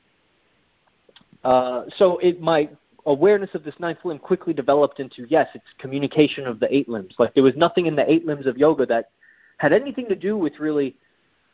uh, 1.44 1.84
so 1.98 2.18
it 2.18 2.42
my 2.42 2.70
awareness 3.06 3.52
of 3.54 3.64
this 3.64 3.76
ninth 3.80 4.00
limb 4.04 4.20
quickly 4.20 4.54
developed 4.54 5.00
into 5.00 5.26
yes, 5.30 5.48
it's 5.54 5.66
communication 5.78 6.46
of 6.46 6.60
the 6.60 6.74
eight 6.76 6.90
limbs. 6.90 7.16
Like 7.20 7.34
there 7.36 7.44
was 7.44 7.56
nothing 7.56 7.86
in 7.86 7.96
the 7.96 8.10
eight 8.12 8.26
limbs 8.26 8.48
of 8.48 8.58
yoga 8.58 8.86
that 8.88 9.12
had 9.58 9.72
anything 9.72 10.08
to 10.10 10.16
do 10.16 10.38
with 10.38 10.60
really 10.60 10.96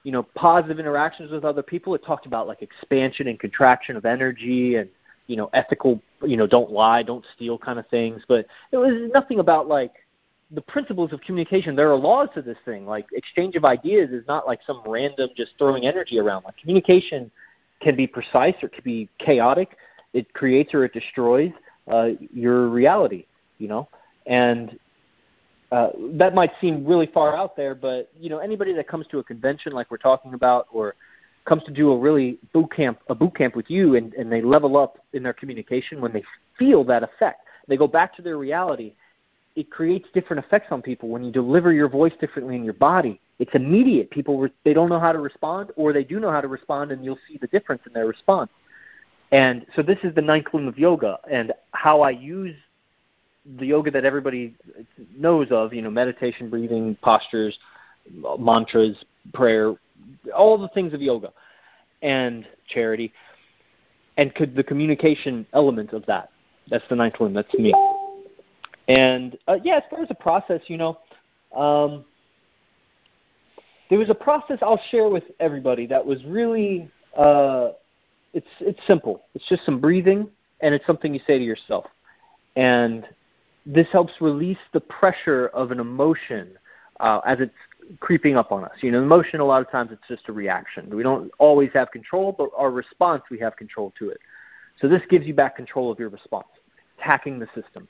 you 0.03 0.11
know 0.11 0.23
positive 0.35 0.79
interactions 0.79 1.31
with 1.31 1.43
other 1.43 1.63
people 1.63 1.93
it 1.95 2.05
talked 2.05 2.25
about 2.27 2.47
like 2.47 2.61
expansion 2.61 3.27
and 3.27 3.39
contraction 3.39 3.97
of 3.97 4.05
energy 4.05 4.75
and 4.75 4.89
you 5.27 5.35
know 5.35 5.49
ethical 5.53 6.01
you 6.23 6.37
know 6.37 6.47
don't 6.47 6.71
lie 6.71 7.03
don't 7.03 7.25
steal 7.35 7.57
kind 7.57 7.79
of 7.79 7.87
things. 7.87 8.23
But 8.27 8.45
it 8.71 8.77
was 8.77 9.09
nothing 9.13 9.39
about 9.39 9.67
like 9.67 9.93
the 10.51 10.61
principles 10.61 11.11
of 11.11 11.21
communication. 11.21 11.75
There 11.75 11.91
are 11.91 11.95
laws 11.95 12.29
to 12.35 12.41
this 12.41 12.57
thing. 12.65 12.85
Like 12.85 13.07
exchange 13.13 13.55
of 13.55 13.65
ideas 13.65 14.11
is 14.11 14.25
not 14.27 14.45
like 14.45 14.59
some 14.65 14.81
random 14.85 15.29
just 15.35 15.51
throwing 15.57 15.85
energy 15.85 16.19
around. 16.19 16.43
Like 16.43 16.57
communication 16.57 17.31
can 17.81 17.95
be 17.95 18.07
precise 18.07 18.55
or 18.61 18.67
it 18.67 18.73
can 18.73 18.83
be 18.83 19.09
chaotic. 19.19 19.77
It 20.13 20.33
creates 20.33 20.73
or 20.73 20.85
it 20.85 20.93
destroys 20.93 21.51
uh, 21.91 22.09
your 22.33 22.67
reality 22.69 23.25
you 23.57 23.67
know? 23.67 23.87
And 24.25 24.77
uh, 25.71 25.89
that 26.13 26.33
might 26.33 26.51
seem 26.61 26.85
really 26.85 27.07
far 27.07 27.35
out 27.35 27.55
there, 27.55 27.75
but 27.75 28.09
you 28.19 28.29
know 28.29 28.37
anybody 28.39 28.73
that 28.73 28.87
comes 28.87 29.07
to 29.07 29.19
a 29.19 29.23
convention 29.23 29.73
like 29.73 29.89
we're 29.91 29.97
talking 29.97 30.33
about, 30.33 30.67
or 30.71 30.95
comes 31.45 31.63
to 31.63 31.71
do 31.71 31.91
a 31.91 31.97
really 31.97 32.39
boot 32.53 32.71
camp 32.75 32.99
a 33.07 33.15
boot 33.15 33.35
camp 33.35 33.55
with 33.55 33.69
you, 33.69 33.95
and, 33.95 34.13
and 34.15 34.31
they 34.31 34.41
level 34.41 34.77
up 34.77 34.97
in 35.13 35.23
their 35.23 35.33
communication 35.33 36.01
when 36.01 36.11
they 36.11 36.23
feel 36.57 36.83
that 36.83 37.03
effect, 37.03 37.41
they 37.67 37.77
go 37.77 37.87
back 37.87 38.15
to 38.15 38.21
their 38.21 38.37
reality. 38.37 38.93
It 39.55 39.71
creates 39.71 40.07
different 40.13 40.43
effects 40.43 40.67
on 40.71 40.81
people 40.81 41.09
when 41.09 41.23
you 41.23 41.31
deliver 41.31 41.71
your 41.71 41.87
voice 41.87 42.13
differently 42.19 42.55
in 42.55 42.63
your 42.63 42.73
body. 42.73 43.21
It's 43.39 43.53
immediate. 43.53 44.09
People 44.11 44.47
they 44.63 44.73
don't 44.73 44.89
know 44.89 44.99
how 44.99 45.11
to 45.11 45.19
respond, 45.19 45.71
or 45.75 45.93
they 45.93 46.03
do 46.03 46.19
know 46.19 46.31
how 46.31 46.41
to 46.41 46.47
respond, 46.47 46.91
and 46.91 47.03
you'll 47.03 47.19
see 47.27 47.37
the 47.37 47.47
difference 47.47 47.81
in 47.85 47.93
their 47.93 48.07
response. 48.07 48.51
And 49.31 49.65
so 49.75 49.81
this 49.81 49.97
is 50.03 50.13
the 50.15 50.21
ninth 50.21 50.47
limb 50.53 50.67
of 50.67 50.77
yoga, 50.77 51.19
and 51.29 51.53
how 51.71 52.01
I 52.01 52.11
use 52.11 52.55
the 53.59 53.65
yoga 53.65 53.91
that 53.91 54.05
everybody 54.05 54.55
knows 55.17 55.47
of, 55.51 55.73
you 55.73 55.81
know, 55.81 55.91
meditation, 55.91 56.49
breathing, 56.49 56.97
postures, 57.01 57.57
mantras, 58.39 58.97
prayer, 59.33 59.75
all 60.35 60.57
the 60.57 60.69
things 60.69 60.93
of 60.93 61.01
yoga, 61.01 61.31
and 62.01 62.47
charity, 62.67 63.13
and 64.17 64.33
could 64.35 64.55
the 64.55 64.63
communication 64.63 65.45
element 65.53 65.93
of 65.93 66.05
that. 66.05 66.29
That's 66.69 66.85
the 66.89 66.95
ninth 66.95 67.15
limb. 67.19 67.33
That's 67.33 67.53
me. 67.53 67.73
And 68.87 69.37
uh, 69.47 69.57
yeah, 69.63 69.77
as 69.77 69.83
far 69.89 70.01
as 70.01 70.07
the 70.07 70.15
process, 70.15 70.61
you 70.67 70.77
know, 70.77 70.99
um, 71.55 72.05
there 73.89 73.99
was 73.99 74.09
a 74.09 74.15
process 74.15 74.59
I'll 74.61 74.81
share 74.89 75.09
with 75.09 75.23
everybody 75.39 75.85
that 75.87 76.05
was 76.05 76.23
really 76.25 76.89
uh, 77.17 77.69
it's 78.33 78.47
it's 78.59 78.79
simple. 78.85 79.23
It's 79.33 79.47
just 79.47 79.65
some 79.65 79.79
breathing, 79.79 80.27
and 80.61 80.73
it's 80.73 80.85
something 80.85 81.13
you 81.13 81.21
say 81.25 81.37
to 81.37 81.43
yourself. 81.43 81.85
And 82.55 83.05
this 83.65 83.87
helps 83.91 84.13
release 84.21 84.57
the 84.73 84.79
pressure 84.79 85.47
of 85.47 85.71
an 85.71 85.79
emotion 85.79 86.57
uh, 86.99 87.21
as 87.25 87.39
it's 87.39 87.53
creeping 87.99 88.35
up 88.35 88.51
on 88.51 88.63
us. 88.63 88.71
You 88.81 88.91
know, 88.91 89.01
emotion 89.01 89.39
a 89.39 89.45
lot 89.45 89.61
of 89.61 89.69
times 89.71 89.91
it's 89.91 90.07
just 90.07 90.29
a 90.29 90.33
reaction. 90.33 90.89
We 90.95 91.03
don't 91.03 91.31
always 91.37 91.69
have 91.73 91.91
control, 91.91 92.33
but 92.37 92.49
our 92.55 92.71
response 92.71 93.23
we 93.29 93.39
have 93.39 93.55
control 93.55 93.93
to 93.99 94.09
it. 94.09 94.19
So 94.81 94.87
this 94.87 95.01
gives 95.09 95.25
you 95.25 95.33
back 95.33 95.55
control 95.55 95.91
of 95.91 95.99
your 95.99 96.09
response, 96.09 96.47
hacking 96.97 97.39
the 97.39 97.47
system. 97.55 97.87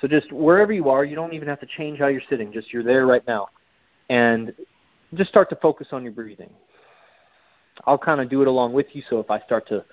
So 0.00 0.08
just 0.08 0.32
wherever 0.32 0.72
you 0.72 0.88
are, 0.88 1.04
you 1.04 1.14
don't 1.14 1.32
even 1.32 1.48
have 1.48 1.60
to 1.60 1.66
change 1.66 1.98
how 1.98 2.08
you're 2.08 2.22
sitting. 2.28 2.52
Just 2.52 2.72
you're 2.72 2.82
there 2.82 3.06
right 3.06 3.26
now, 3.26 3.48
and 4.08 4.54
just 5.14 5.28
start 5.28 5.50
to 5.50 5.56
focus 5.56 5.88
on 5.92 6.02
your 6.02 6.12
breathing. 6.12 6.50
I'll 7.84 7.98
kind 7.98 8.20
of 8.20 8.28
do 8.28 8.42
it 8.42 8.48
along 8.48 8.72
with 8.72 8.86
you. 8.92 9.02
So 9.08 9.20
if 9.20 9.30
I 9.30 9.40
start 9.40 9.68
to 9.68 9.84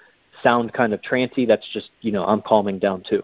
sound 0.41 0.73
kind 0.73 0.93
of 0.93 1.01
trancy, 1.01 1.45
that's 1.45 1.67
just 1.73 1.89
you 2.01 2.11
know 2.11 2.23
I'm 2.23 2.41
calming 2.41 2.79
down 2.79 3.03
too. 3.07 3.23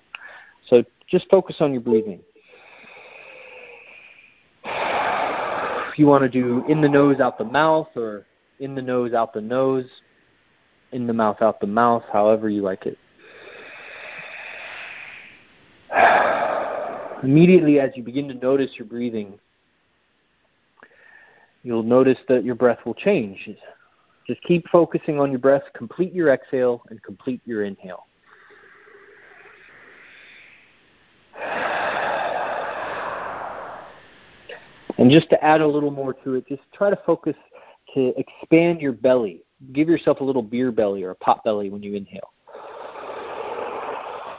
So 0.68 0.84
just 1.08 1.30
focus 1.30 1.58
on 1.60 1.72
your 1.72 1.82
breathing. 1.82 2.20
If 5.96 6.00
you 6.00 6.08
want 6.08 6.24
to 6.24 6.30
do 6.30 6.62
in 6.68 6.82
the 6.82 6.90
nose, 6.90 7.22
out 7.22 7.38
the 7.38 7.46
mouth, 7.46 7.88
or 7.96 8.26
in 8.60 8.76
the 8.76 8.82
nose, 8.82 9.14
out 9.14 9.34
the 9.34 9.40
nose, 9.40 9.86
in 10.92 11.08
the 11.08 11.14
mouth, 11.14 11.42
out 11.42 11.62
the 11.62 11.68
mouth, 11.68 12.04
however 12.12 12.50
you 12.50 12.62
like 12.62 12.86
it. 12.86 12.98
Immediately 17.24 17.80
as 17.80 17.92
you 17.96 18.04
begin 18.04 18.28
to 18.28 18.34
notice 18.34 18.72
your 18.78 18.86
breathing, 18.86 19.40
you'll 21.64 21.82
notice 21.82 22.20
that 22.28 22.44
your 22.44 22.56
breath 22.56 22.80
will 22.86 22.94
change. 22.94 23.50
Just 24.28 24.42
keep 24.42 24.68
focusing 24.68 25.18
on 25.18 25.30
your 25.30 25.40
breath, 25.40 25.64
complete 25.78 26.14
your 26.14 26.28
exhale, 26.28 26.82
and 26.90 27.02
complete 27.04 27.40
your 27.46 27.64
inhale. 27.64 28.06
And 35.06 35.12
just 35.12 35.30
to 35.30 35.44
add 35.46 35.62
a 35.62 35.68
little 35.68 35.92
more 35.92 36.16
to 36.24 36.34
it, 36.34 36.48
just 36.48 36.64
try 36.74 36.90
to 36.90 36.98
focus 37.06 37.36
to 37.94 38.12
expand 38.18 38.82
your 38.82 38.92
belly. 38.92 39.44
Give 39.72 39.88
yourself 39.88 40.20
a 40.20 40.24
little 40.24 40.42
beer 40.42 40.72
belly 40.72 41.04
or 41.04 41.12
a 41.12 41.16
pot 41.16 41.44
belly 41.44 41.70
when 41.70 41.84
you 41.84 41.94
inhale. 41.94 42.34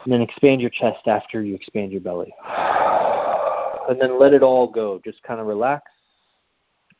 And 0.02 0.12
then 0.12 0.20
expand 0.20 0.60
your 0.60 0.70
chest 0.70 1.06
after 1.06 1.40
you 1.44 1.54
expand 1.54 1.92
your 1.92 2.00
belly. 2.00 2.34
And 3.88 4.00
then 4.00 4.18
let 4.18 4.32
it 4.32 4.42
all 4.42 4.66
go. 4.66 5.00
Just 5.04 5.22
kind 5.22 5.38
of 5.38 5.46
relax 5.46 5.84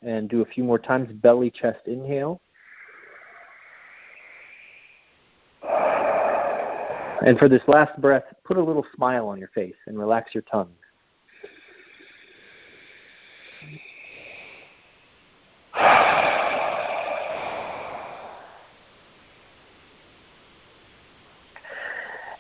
and 0.01 0.29
do 0.29 0.43
a 0.43 0.47
few 0.47 0.63
more 0.63 0.79
times 0.79 1.11
belly 1.15 1.51
chest 1.51 1.81
inhale. 1.87 2.41
And 5.65 7.37
for 7.37 7.49
this 7.49 7.63
last 7.67 8.01
breath, 8.01 8.23
put 8.45 8.59
a 8.59 8.63
little 8.63 8.87
smile 8.95 9.27
on 9.27 9.41
your 9.41 9.51
face 9.57 9.75
and 9.89 9.99
relax 9.99 10.37
your 10.37 10.45
tongue. 10.45 10.71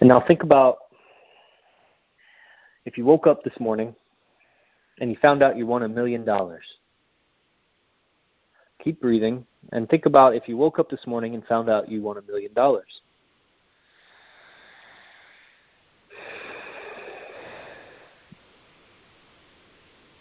And 0.06 0.10
now 0.10 0.24
think 0.24 0.44
about 0.44 0.78
if 2.84 2.96
you 2.96 3.04
woke 3.04 3.26
up 3.26 3.42
this 3.42 3.58
morning 3.58 3.92
and 5.00 5.10
you 5.10 5.16
found 5.20 5.42
out 5.42 5.56
you 5.56 5.66
won 5.66 5.82
a 5.82 5.88
million 5.88 6.24
dollars. 6.24 6.62
Keep 8.84 9.00
breathing 9.00 9.44
and 9.72 9.88
think 9.88 10.06
about 10.06 10.36
if 10.36 10.46
you 10.46 10.56
woke 10.56 10.78
up 10.78 10.88
this 10.88 11.04
morning 11.08 11.34
and 11.34 11.44
found 11.46 11.68
out 11.68 11.90
you 11.90 12.02
won 12.02 12.18
a 12.18 12.22
million 12.22 12.54
dollars. 12.54 13.00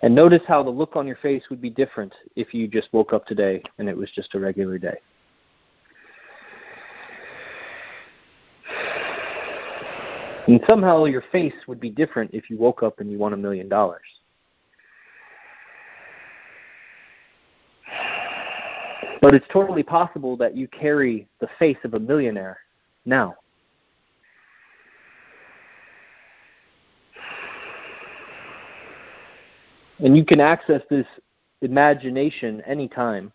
And 0.01 0.15
notice 0.15 0.41
how 0.47 0.63
the 0.63 0.71
look 0.71 0.95
on 0.95 1.05
your 1.05 1.17
face 1.17 1.43
would 1.51 1.61
be 1.61 1.69
different 1.69 2.15
if 2.35 2.55
you 2.55 2.67
just 2.67 2.91
woke 2.91 3.13
up 3.13 3.27
today 3.27 3.61
and 3.77 3.87
it 3.87 3.95
was 3.95 4.09
just 4.15 4.33
a 4.33 4.39
regular 4.39 4.79
day. 4.79 4.97
And 10.47 10.61
somehow 10.67 11.05
your 11.05 11.23
face 11.31 11.53
would 11.67 11.79
be 11.79 11.89
different 11.89 12.31
if 12.33 12.49
you 12.49 12.57
woke 12.57 12.83
up 12.83 12.99
and 12.99 13.11
you 13.11 13.17
won 13.17 13.33
a 13.33 13.37
million 13.37 13.67
dollars. 13.67 14.05
But 19.21 19.33
it's 19.33 19.45
totally 19.51 19.81
possible 19.81 20.37
that 20.37 20.55
you 20.55 20.67
carry 20.67 21.27
the 21.39 21.47
face 21.57 21.77
of 21.83 21.95
a 21.95 21.99
millionaire 21.99 22.59
now. 23.05 23.35
And 29.99 30.15
you 30.15 30.23
can 30.25 30.39
access 30.39 30.81
this 30.91 31.07
imagination 31.61 32.61
anytime. 32.67 33.31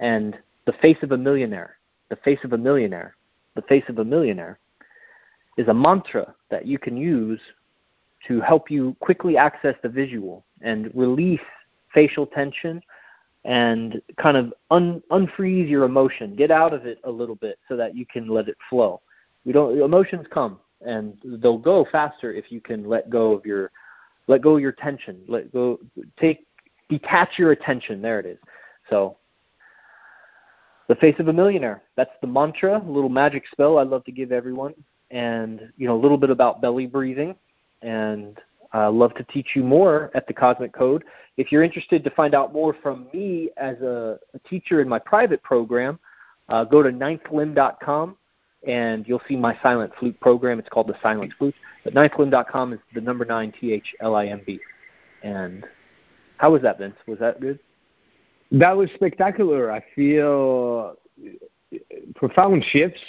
And 0.00 0.36
the 0.66 0.72
face 0.72 0.98
of 1.02 1.12
a 1.12 1.16
millionaire, 1.16 1.76
the 2.08 2.16
face 2.16 2.40
of 2.42 2.54
a 2.54 2.58
millionaire, 2.58 3.14
the 3.54 3.62
face 3.62 3.84
of 3.88 3.98
a 3.98 4.04
millionaire 4.04 4.58
is 5.56 5.68
a 5.68 5.74
mantra 5.74 6.34
that 6.50 6.66
you 6.66 6.78
can 6.78 6.96
use 6.96 7.40
to 8.26 8.40
help 8.40 8.70
you 8.70 8.96
quickly 9.00 9.36
access 9.36 9.74
the 9.82 9.88
visual 9.88 10.44
and 10.62 10.90
release 10.94 11.40
facial 11.92 12.26
tension 12.26 12.82
and 13.44 14.00
kind 14.20 14.36
of 14.36 14.52
un, 14.70 15.02
unfreeze 15.10 15.68
your 15.68 15.84
emotion. 15.84 16.36
Get 16.36 16.50
out 16.50 16.74
of 16.74 16.86
it 16.86 16.98
a 17.04 17.10
little 17.10 17.34
bit 17.34 17.58
so 17.68 17.76
that 17.76 17.96
you 17.96 18.04
can 18.04 18.28
let 18.28 18.48
it 18.48 18.56
flow. 18.68 19.00
We 19.44 19.52
don't 19.52 19.80
emotions 19.80 20.26
come 20.30 20.60
and 20.82 21.18
they'll 21.24 21.58
go 21.58 21.86
faster 21.90 22.32
if 22.32 22.52
you 22.52 22.60
can 22.60 22.88
let 22.88 23.10
go 23.10 23.32
of 23.32 23.46
your 23.46 23.70
let 24.26 24.42
go 24.42 24.56
of 24.56 24.60
your 24.60 24.72
tension. 24.72 25.22
Let 25.26 25.52
go 25.52 25.80
take 26.18 26.46
detach 26.88 27.38
your 27.38 27.52
attention. 27.52 28.02
There 28.02 28.20
it 28.20 28.26
is. 28.26 28.38
So 28.88 29.16
the 30.88 30.94
face 30.96 31.16
of 31.18 31.28
a 31.28 31.32
millionaire. 31.32 31.82
That's 31.96 32.10
the 32.20 32.26
mantra, 32.26 32.82
a 32.84 32.90
little 32.90 33.08
magic 33.08 33.44
spell 33.50 33.78
I 33.78 33.82
love 33.82 34.04
to 34.04 34.12
give 34.12 34.32
everyone. 34.32 34.74
And 35.10 35.72
you 35.76 35.86
know, 35.88 35.96
a 35.96 36.00
little 36.00 36.18
bit 36.18 36.30
about 36.30 36.60
belly 36.60 36.86
breathing 36.86 37.34
and 37.82 38.38
I 38.72 38.84
uh, 38.84 38.90
love 38.92 39.14
to 39.14 39.24
teach 39.24 39.48
you 39.56 39.64
more 39.64 40.10
at 40.14 40.26
the 40.28 40.32
Cosmic 40.32 40.72
Code. 40.72 41.04
If 41.36 41.50
you're 41.50 41.64
interested 41.64 42.04
to 42.04 42.10
find 42.10 42.34
out 42.34 42.52
more 42.52 42.76
from 42.82 43.08
me 43.12 43.50
as 43.56 43.76
a, 43.80 44.18
a 44.32 44.38
teacher 44.48 44.80
in 44.80 44.88
my 44.88 44.98
private 44.98 45.42
program, 45.42 45.98
uh, 46.48 46.64
go 46.64 46.82
to 46.82 46.90
ninthlimb.com 46.90 48.16
and 48.66 49.08
you'll 49.08 49.22
see 49.26 49.36
my 49.36 49.58
silent 49.62 49.92
flute 49.98 50.18
program. 50.20 50.58
It's 50.58 50.68
called 50.68 50.86
the 50.86 50.96
Silent 51.02 51.32
Flute. 51.38 51.54
But 51.82 51.94
ninthlimb.com 51.94 52.74
is 52.74 52.78
the 52.94 53.00
number 53.00 53.24
nine 53.24 53.52
T 53.58 53.72
H 53.72 53.94
L 54.00 54.14
I 54.14 54.26
M 54.26 54.42
B. 54.46 54.60
And 55.22 55.64
how 56.36 56.52
was 56.52 56.62
that, 56.62 56.78
Vince? 56.78 56.96
Was 57.06 57.18
that 57.18 57.40
good? 57.40 57.58
That 58.52 58.76
was 58.76 58.90
spectacular. 58.94 59.72
I 59.72 59.82
feel 59.94 60.96
profound 62.14 62.64
shifts. 62.70 63.00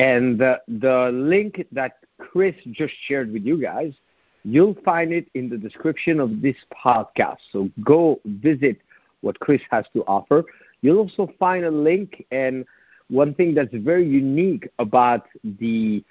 And 0.00 0.38
the, 0.38 0.60
the 0.68 1.10
link 1.12 1.66
that 1.72 1.98
Chris 2.18 2.54
just 2.72 2.94
shared 3.06 3.32
with 3.32 3.44
you 3.44 3.60
guys– 3.60 3.92
You'll 4.44 4.76
find 4.84 5.12
it 5.12 5.26
in 5.34 5.48
the 5.48 5.58
description 5.58 6.18
of 6.18 6.40
this 6.40 6.56
podcast. 6.84 7.38
So 7.52 7.68
go 7.84 8.20
visit 8.24 8.78
what 9.20 9.38
Chris 9.40 9.60
has 9.70 9.84
to 9.92 10.02
offer. 10.06 10.44
You'll 10.80 10.98
also 10.98 11.30
find 11.38 11.64
a 11.64 11.70
link 11.70 12.24
and 12.30 12.64
one 13.08 13.34
thing 13.34 13.54
that's 13.54 13.74
very 13.74 14.08
unique 14.08 14.68
about 14.78 15.26
the 15.44 16.02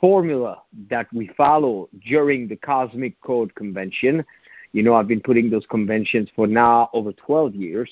formula 0.00 0.62
that 0.90 1.06
we 1.14 1.28
follow 1.36 1.88
during 2.06 2.46
the 2.46 2.56
Cosmic 2.56 3.18
Code 3.22 3.54
Convention. 3.54 4.24
You 4.72 4.82
know, 4.82 4.94
I've 4.94 5.08
been 5.08 5.22
putting 5.22 5.48
those 5.48 5.64
conventions 5.70 6.28
for 6.36 6.46
now 6.46 6.90
over 6.92 7.12
12 7.12 7.54
years, 7.54 7.90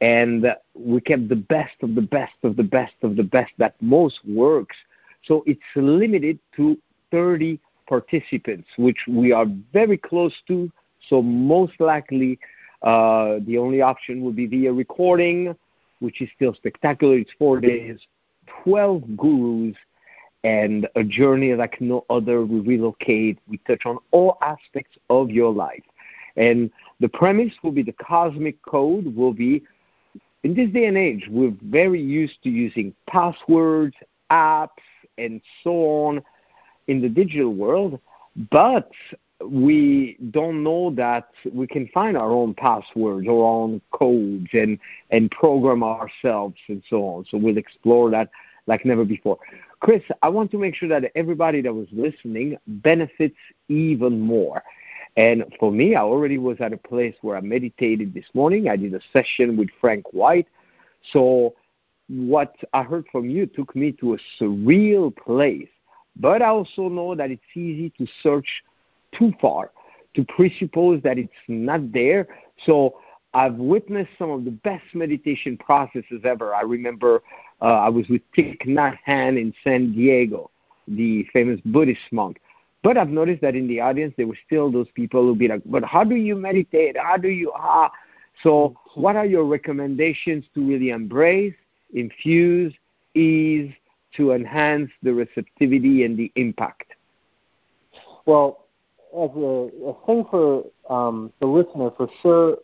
and 0.00 0.54
we 0.74 1.00
kept 1.00 1.28
the 1.28 1.36
best 1.36 1.74
of 1.82 1.94
the 1.94 2.02
best 2.02 2.34
of 2.42 2.56
the 2.56 2.62
best 2.62 2.94
of 3.02 3.16
the 3.16 3.22
best 3.22 3.52
that 3.58 3.74
most 3.80 4.20
works. 4.26 4.76
So 5.24 5.42
it's 5.46 5.60
limited 5.74 6.38
to 6.56 6.76
30 7.10 7.58
participants, 7.88 8.68
which 8.76 8.98
we 9.08 9.32
are 9.32 9.46
very 9.72 9.96
close 9.96 10.34
to. 10.48 10.70
So 11.08 11.22
most 11.22 11.80
likely, 11.80 12.38
uh, 12.82 13.38
the 13.46 13.58
only 13.58 13.80
option 13.80 14.22
would 14.22 14.36
be 14.36 14.46
via 14.46 14.72
recording, 14.72 15.56
which 16.00 16.20
is 16.20 16.28
still 16.34 16.54
spectacular. 16.54 17.16
It's 17.18 17.30
four 17.38 17.60
days, 17.60 17.98
12 18.64 19.16
gurus, 19.16 19.76
and 20.44 20.86
a 20.94 21.02
journey 21.02 21.54
like 21.54 21.80
no 21.80 22.04
other. 22.10 22.44
We 22.44 22.60
relocate. 22.60 23.38
We 23.48 23.58
touch 23.66 23.86
on 23.86 23.98
all 24.10 24.38
aspects 24.42 24.98
of 25.10 25.30
your 25.30 25.52
life. 25.52 25.82
And 26.36 26.70
the 27.00 27.08
premise 27.08 27.54
will 27.62 27.72
be 27.72 27.82
the 27.82 27.94
cosmic 27.94 28.60
code 28.62 29.14
will 29.16 29.32
be 29.32 29.62
in 30.46 30.54
this 30.54 30.70
day 30.70 30.84
and 30.84 30.96
age, 30.96 31.26
we're 31.28 31.56
very 31.60 32.00
used 32.00 32.40
to 32.44 32.50
using 32.50 32.94
passwords, 33.08 33.96
apps, 34.30 34.86
and 35.18 35.40
so 35.64 35.72
on 35.72 36.22
in 36.86 37.02
the 37.02 37.08
digital 37.08 37.52
world, 37.52 37.98
but 38.52 38.92
we 39.44 40.16
don't 40.30 40.62
know 40.62 40.90
that 40.90 41.30
we 41.52 41.66
can 41.66 41.88
find 41.88 42.16
our 42.16 42.30
own 42.30 42.54
passwords, 42.54 43.26
or 43.26 43.44
our 43.44 43.62
own 43.62 43.80
codes, 43.90 44.46
and 44.52 44.78
and 45.10 45.32
program 45.32 45.82
ourselves 45.82 46.60
and 46.68 46.80
so 46.88 46.98
on. 47.08 47.24
So 47.28 47.38
we'll 47.38 47.58
explore 47.58 48.08
that 48.10 48.30
like 48.68 48.84
never 48.84 49.04
before. 49.04 49.38
Chris, 49.80 50.02
I 50.22 50.28
want 50.28 50.52
to 50.52 50.58
make 50.58 50.76
sure 50.76 50.88
that 50.88 51.10
everybody 51.16 51.60
that 51.62 51.74
was 51.74 51.88
listening 51.90 52.56
benefits 52.68 53.36
even 53.68 54.20
more. 54.20 54.62
And 55.16 55.44
for 55.58 55.72
me, 55.72 55.94
I 55.94 56.02
already 56.02 56.38
was 56.38 56.60
at 56.60 56.72
a 56.72 56.76
place 56.76 57.14
where 57.22 57.36
I 57.36 57.40
meditated 57.40 58.12
this 58.12 58.26
morning. 58.34 58.68
I 58.68 58.76
did 58.76 58.94
a 58.94 59.00
session 59.12 59.56
with 59.56 59.68
Frank 59.80 60.12
White. 60.12 60.46
So 61.12 61.54
what 62.08 62.54
I 62.72 62.82
heard 62.82 63.06
from 63.10 63.30
you 63.30 63.46
took 63.46 63.74
me 63.74 63.92
to 63.92 64.14
a 64.14 64.18
surreal 64.38 65.16
place 65.16 65.68
but 66.18 66.42
I 66.42 66.46
also 66.46 66.88
know 66.88 67.14
that 67.14 67.30
it's 67.30 67.42
easy 67.54 67.90
to 67.98 68.06
search 68.22 68.48
too 69.16 69.32
far, 69.40 69.70
to 70.14 70.24
presuppose 70.24 71.02
that 71.02 71.18
it's 71.18 71.32
not 71.46 71.92
there. 71.92 72.26
So 72.64 72.98
I've 73.34 73.54
witnessed 73.54 74.10
some 74.18 74.30
of 74.30 74.44
the 74.44 74.50
best 74.50 74.84
meditation 74.94 75.58
processes 75.58 76.22
ever. 76.24 76.54
I 76.54 76.62
remember 76.62 77.22
uh, 77.60 77.64
I 77.64 77.88
was 77.90 78.08
with 78.08 78.22
Thich 78.36 78.66
Nhat 78.66 78.98
Hanh 79.06 79.38
in 79.38 79.52
San 79.62 79.92
Diego, 79.92 80.50
the 80.88 81.26
famous 81.32 81.60
Buddhist 81.66 82.00
monk. 82.12 82.40
But 82.86 82.96
I've 82.96 83.08
noticed 83.08 83.42
that 83.42 83.56
in 83.56 83.66
the 83.66 83.80
audience, 83.80 84.14
there 84.16 84.28
were 84.28 84.38
still 84.46 84.70
those 84.70 84.86
people 84.94 85.24
who'd 85.24 85.40
be 85.40 85.48
like, 85.48 85.62
but 85.66 85.82
how 85.82 86.04
do 86.04 86.14
you 86.14 86.36
meditate? 86.36 86.96
How 86.96 87.16
do 87.16 87.26
you, 87.26 87.50
ah? 87.52 87.90
So 88.44 88.76
what 88.94 89.16
are 89.16 89.26
your 89.26 89.44
recommendations 89.44 90.44
to 90.54 90.64
really 90.64 90.90
embrace, 90.90 91.56
infuse, 91.94 92.72
ease, 93.14 93.72
to 94.16 94.30
enhance 94.30 94.92
the 95.02 95.12
receptivity 95.12 96.04
and 96.04 96.16
the 96.16 96.30
impact? 96.36 96.92
Well, 98.24 98.66
as 99.12 99.30
a, 99.34 99.70
a 99.90 99.94
thing 100.06 100.24
for 100.30 100.66
um, 100.88 101.32
the 101.40 101.48
listener, 101.48 101.90
for 101.96 102.08
sure, 102.22 102.58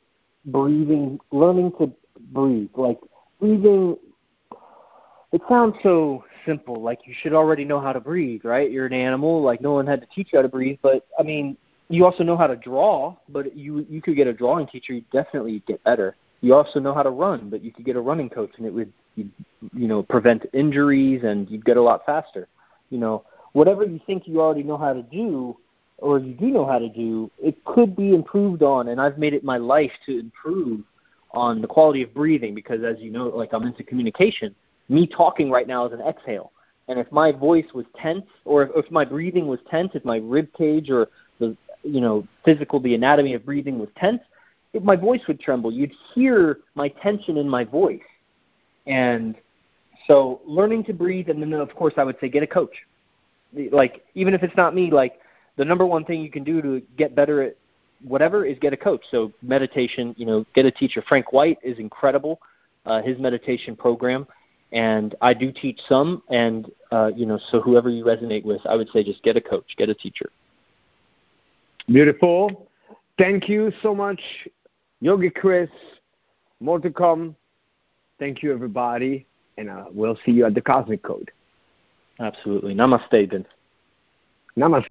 breathing, 0.45 1.19
learning 1.33 1.73
to 1.81 1.93
breathe. 2.33 2.71
Like 2.77 3.01
breathing, 3.41 3.97
it 5.33 5.43
sounds 5.49 5.75
so 5.83 6.23
simple. 6.47 6.81
Like 6.81 7.01
you 7.07 7.15
should 7.23 7.33
already 7.33 7.65
know 7.65 7.81
how 7.81 7.93
to 7.93 8.01
breathe, 8.01 8.45
right? 8.45 8.71
You're 8.71 8.87
an 8.87 8.93
animal. 8.93 9.43
Like 9.43 9.61
no 9.61 9.73
one 9.73 9.87
had 9.87 10.01
to 10.01 10.07
teach 10.15 10.29
you 10.33 10.39
how 10.39 10.43
to 10.43 10.49
breathe. 10.49 10.79
But 10.83 11.07
I 11.19 11.23
mean, 11.23 11.57
you 11.89 12.05
also 12.05 12.23
know 12.23 12.37
how 12.37 12.47
to 12.47 12.57
draw. 12.57 13.17
But 13.29 13.57
you 13.57 13.87
you 13.89 14.03
could 14.03 14.17
get 14.17 14.27
a 14.27 14.33
drawing 14.33 14.67
teacher. 14.67 14.93
You 14.93 15.05
definitely 15.13 15.63
get 15.67 15.83
better. 15.85 16.17
You 16.41 16.55
also 16.55 16.81
know 16.81 16.93
how 16.93 17.03
to 17.03 17.11
run, 17.11 17.51
but 17.51 17.63
you 17.63 17.73
could 17.73 17.85
get 17.85 17.97
a 17.97 18.01
running 18.01 18.29
coach, 18.29 18.51
and 18.57 18.67
it 18.67 18.75
would 18.75 18.93
you 19.15 19.29
you 19.73 19.89
know 19.89 20.03
prevent 20.03 20.47
injuries 20.53 21.23
and 21.25 21.51
you'd 21.51 21.65
get 21.65 21.77
a 21.77 21.83
lot 21.83 22.05
faster. 22.05 22.49
You 22.91 22.99
know, 22.99 23.25
whatever 23.53 23.85
you 23.85 24.01
think 24.07 24.27
you 24.27 24.41
already 24.41 24.63
know 24.63 24.77
how 24.77 24.93
to 24.93 25.03
do 25.03 25.57
or 25.99 26.19
you 26.19 26.35
do 26.35 26.47
know 26.47 26.67
how 26.67 26.79
to 26.79 26.89
do, 26.89 27.31
it 27.39 27.65
could 27.65 27.95
be 27.95 28.15
improved 28.15 28.63
on 28.63 28.89
and 28.89 29.01
I've 29.01 29.19
made 29.19 29.35
it 29.35 29.45
my 29.45 29.57
life 29.57 29.93
to 30.07 30.19
improve 30.19 30.81
on 31.31 31.63
the 31.63 31.69
quality 31.69 32.03
of 32.03 32.13
breathing 32.13 32.55
because 32.55 32.83
as 32.85 32.97
you 32.99 33.11
know, 33.11 33.29
like 33.29 33.53
I'm 33.53 33.63
into 33.65 33.83
communication. 33.85 34.55
Me 34.89 35.07
talking 35.07 35.51
right 35.51 35.67
now 35.67 35.87
is 35.87 35.93
an 35.93 36.01
exhale. 36.01 36.53
And 36.89 36.99
if 36.99 37.11
my 37.13 37.33
voice 37.33 37.67
was 37.75 37.87
tense 38.01 38.27
or 38.45 38.65
if, 38.65 38.71
if 38.77 38.91
my 38.91 39.05
breathing 39.05 39.47
was 39.47 39.61
tense, 39.71 39.93
if 39.95 40.05
my 40.05 40.17
rib 40.17 40.49
cage 40.57 40.91
or 40.91 41.09
the 41.39 41.57
you 41.83 42.01
know, 42.01 42.27
physical 42.45 42.81
the 42.81 42.95
anatomy 42.95 43.35
of 43.35 43.45
breathing 43.45 43.79
was 43.79 43.89
tense, 43.97 44.21
it, 44.73 44.85
my 44.85 44.97
voice 44.97 45.21
would 45.29 45.41
tremble. 45.41 45.73
You'd 45.73 45.93
hear 46.15 46.59
my 46.75 46.89
tension 46.89 47.37
in 47.37 47.49
my 47.49 47.65
voice. 47.65 48.01
And 48.87 49.37
so 50.07 50.41
learning 50.45 50.85
to 50.85 50.93
breathe, 50.93 51.29
and 51.29 51.41
then 51.41 51.53
of 51.53 51.75
course 51.75 51.95
I 51.97 52.05
would 52.05 52.17
say 52.21 52.29
get 52.29 52.43
a 52.43 52.47
coach. 52.47 52.75
like 53.71 54.05
even 54.15 54.35
if 54.35 54.43
it's 54.43 54.57
not 54.57 54.75
me, 54.75 54.91
like 54.91 55.21
the 55.57 55.65
number 55.65 55.87
one 55.87 56.05
thing 56.05 56.21
you 56.21 56.31
can 56.31 56.45
do 56.45 56.63
to 56.63 56.83
get 56.97 57.15
better 57.15 57.43
at 57.43 57.57
whatever 58.03 58.45
is 58.45 58.59
get 58.59 58.73
a 58.73 58.77
coach. 58.77 59.03
So 59.11 59.33
meditation, 59.43 60.15
you 60.19 60.27
know, 60.27 60.45
get 60.55 60.65
a 60.65 60.71
teacher. 60.71 61.03
Frank 61.07 61.33
White 61.33 61.59
is 61.63 61.79
incredible. 61.79 62.41
Uh, 62.85 63.01
his 63.01 63.17
meditation 63.19 63.77
program, 63.77 64.27
and 64.73 65.15
I 65.21 65.35
do 65.35 65.53
teach 65.53 65.81
some. 65.89 66.23
And 66.29 66.71
uh, 66.91 67.11
you 67.15 67.27
know, 67.27 67.39
so 67.51 67.61
whoever 67.61 67.89
you 67.89 68.05
resonate 68.05 68.45
with, 68.45 68.61
I 68.67 68.75
would 68.75 68.89
say 68.91 69.05
just 69.05 69.23
get 69.23 69.37
a 69.37 69.41
coach, 69.41 69.75
get 69.77 69.89
a 69.89 69.95
teacher. 69.95 70.31
Beautiful. 71.87 72.69
Thank 73.19 73.49
you 73.49 73.73
so 73.83 73.95
much, 73.95 74.21
Yogi 75.01 75.31
Chris. 75.31 75.71
More 76.61 76.79
to 76.81 76.91
come. 76.91 77.37
Thank 78.19 78.43
you, 78.43 78.53
everybody, 78.53 79.27
and 79.59 79.69
uh, 79.69 79.85
we'll 79.93 80.19
see 80.25 80.33
you 80.33 80.47
at 80.47 80.55
the 80.55 80.61
Cosmic 80.61 81.03
Code. 81.03 81.31
Absolutely. 82.21 82.75
Namaste, 82.75 83.31
Vince. 83.31 83.49
Namaste. 84.57 84.87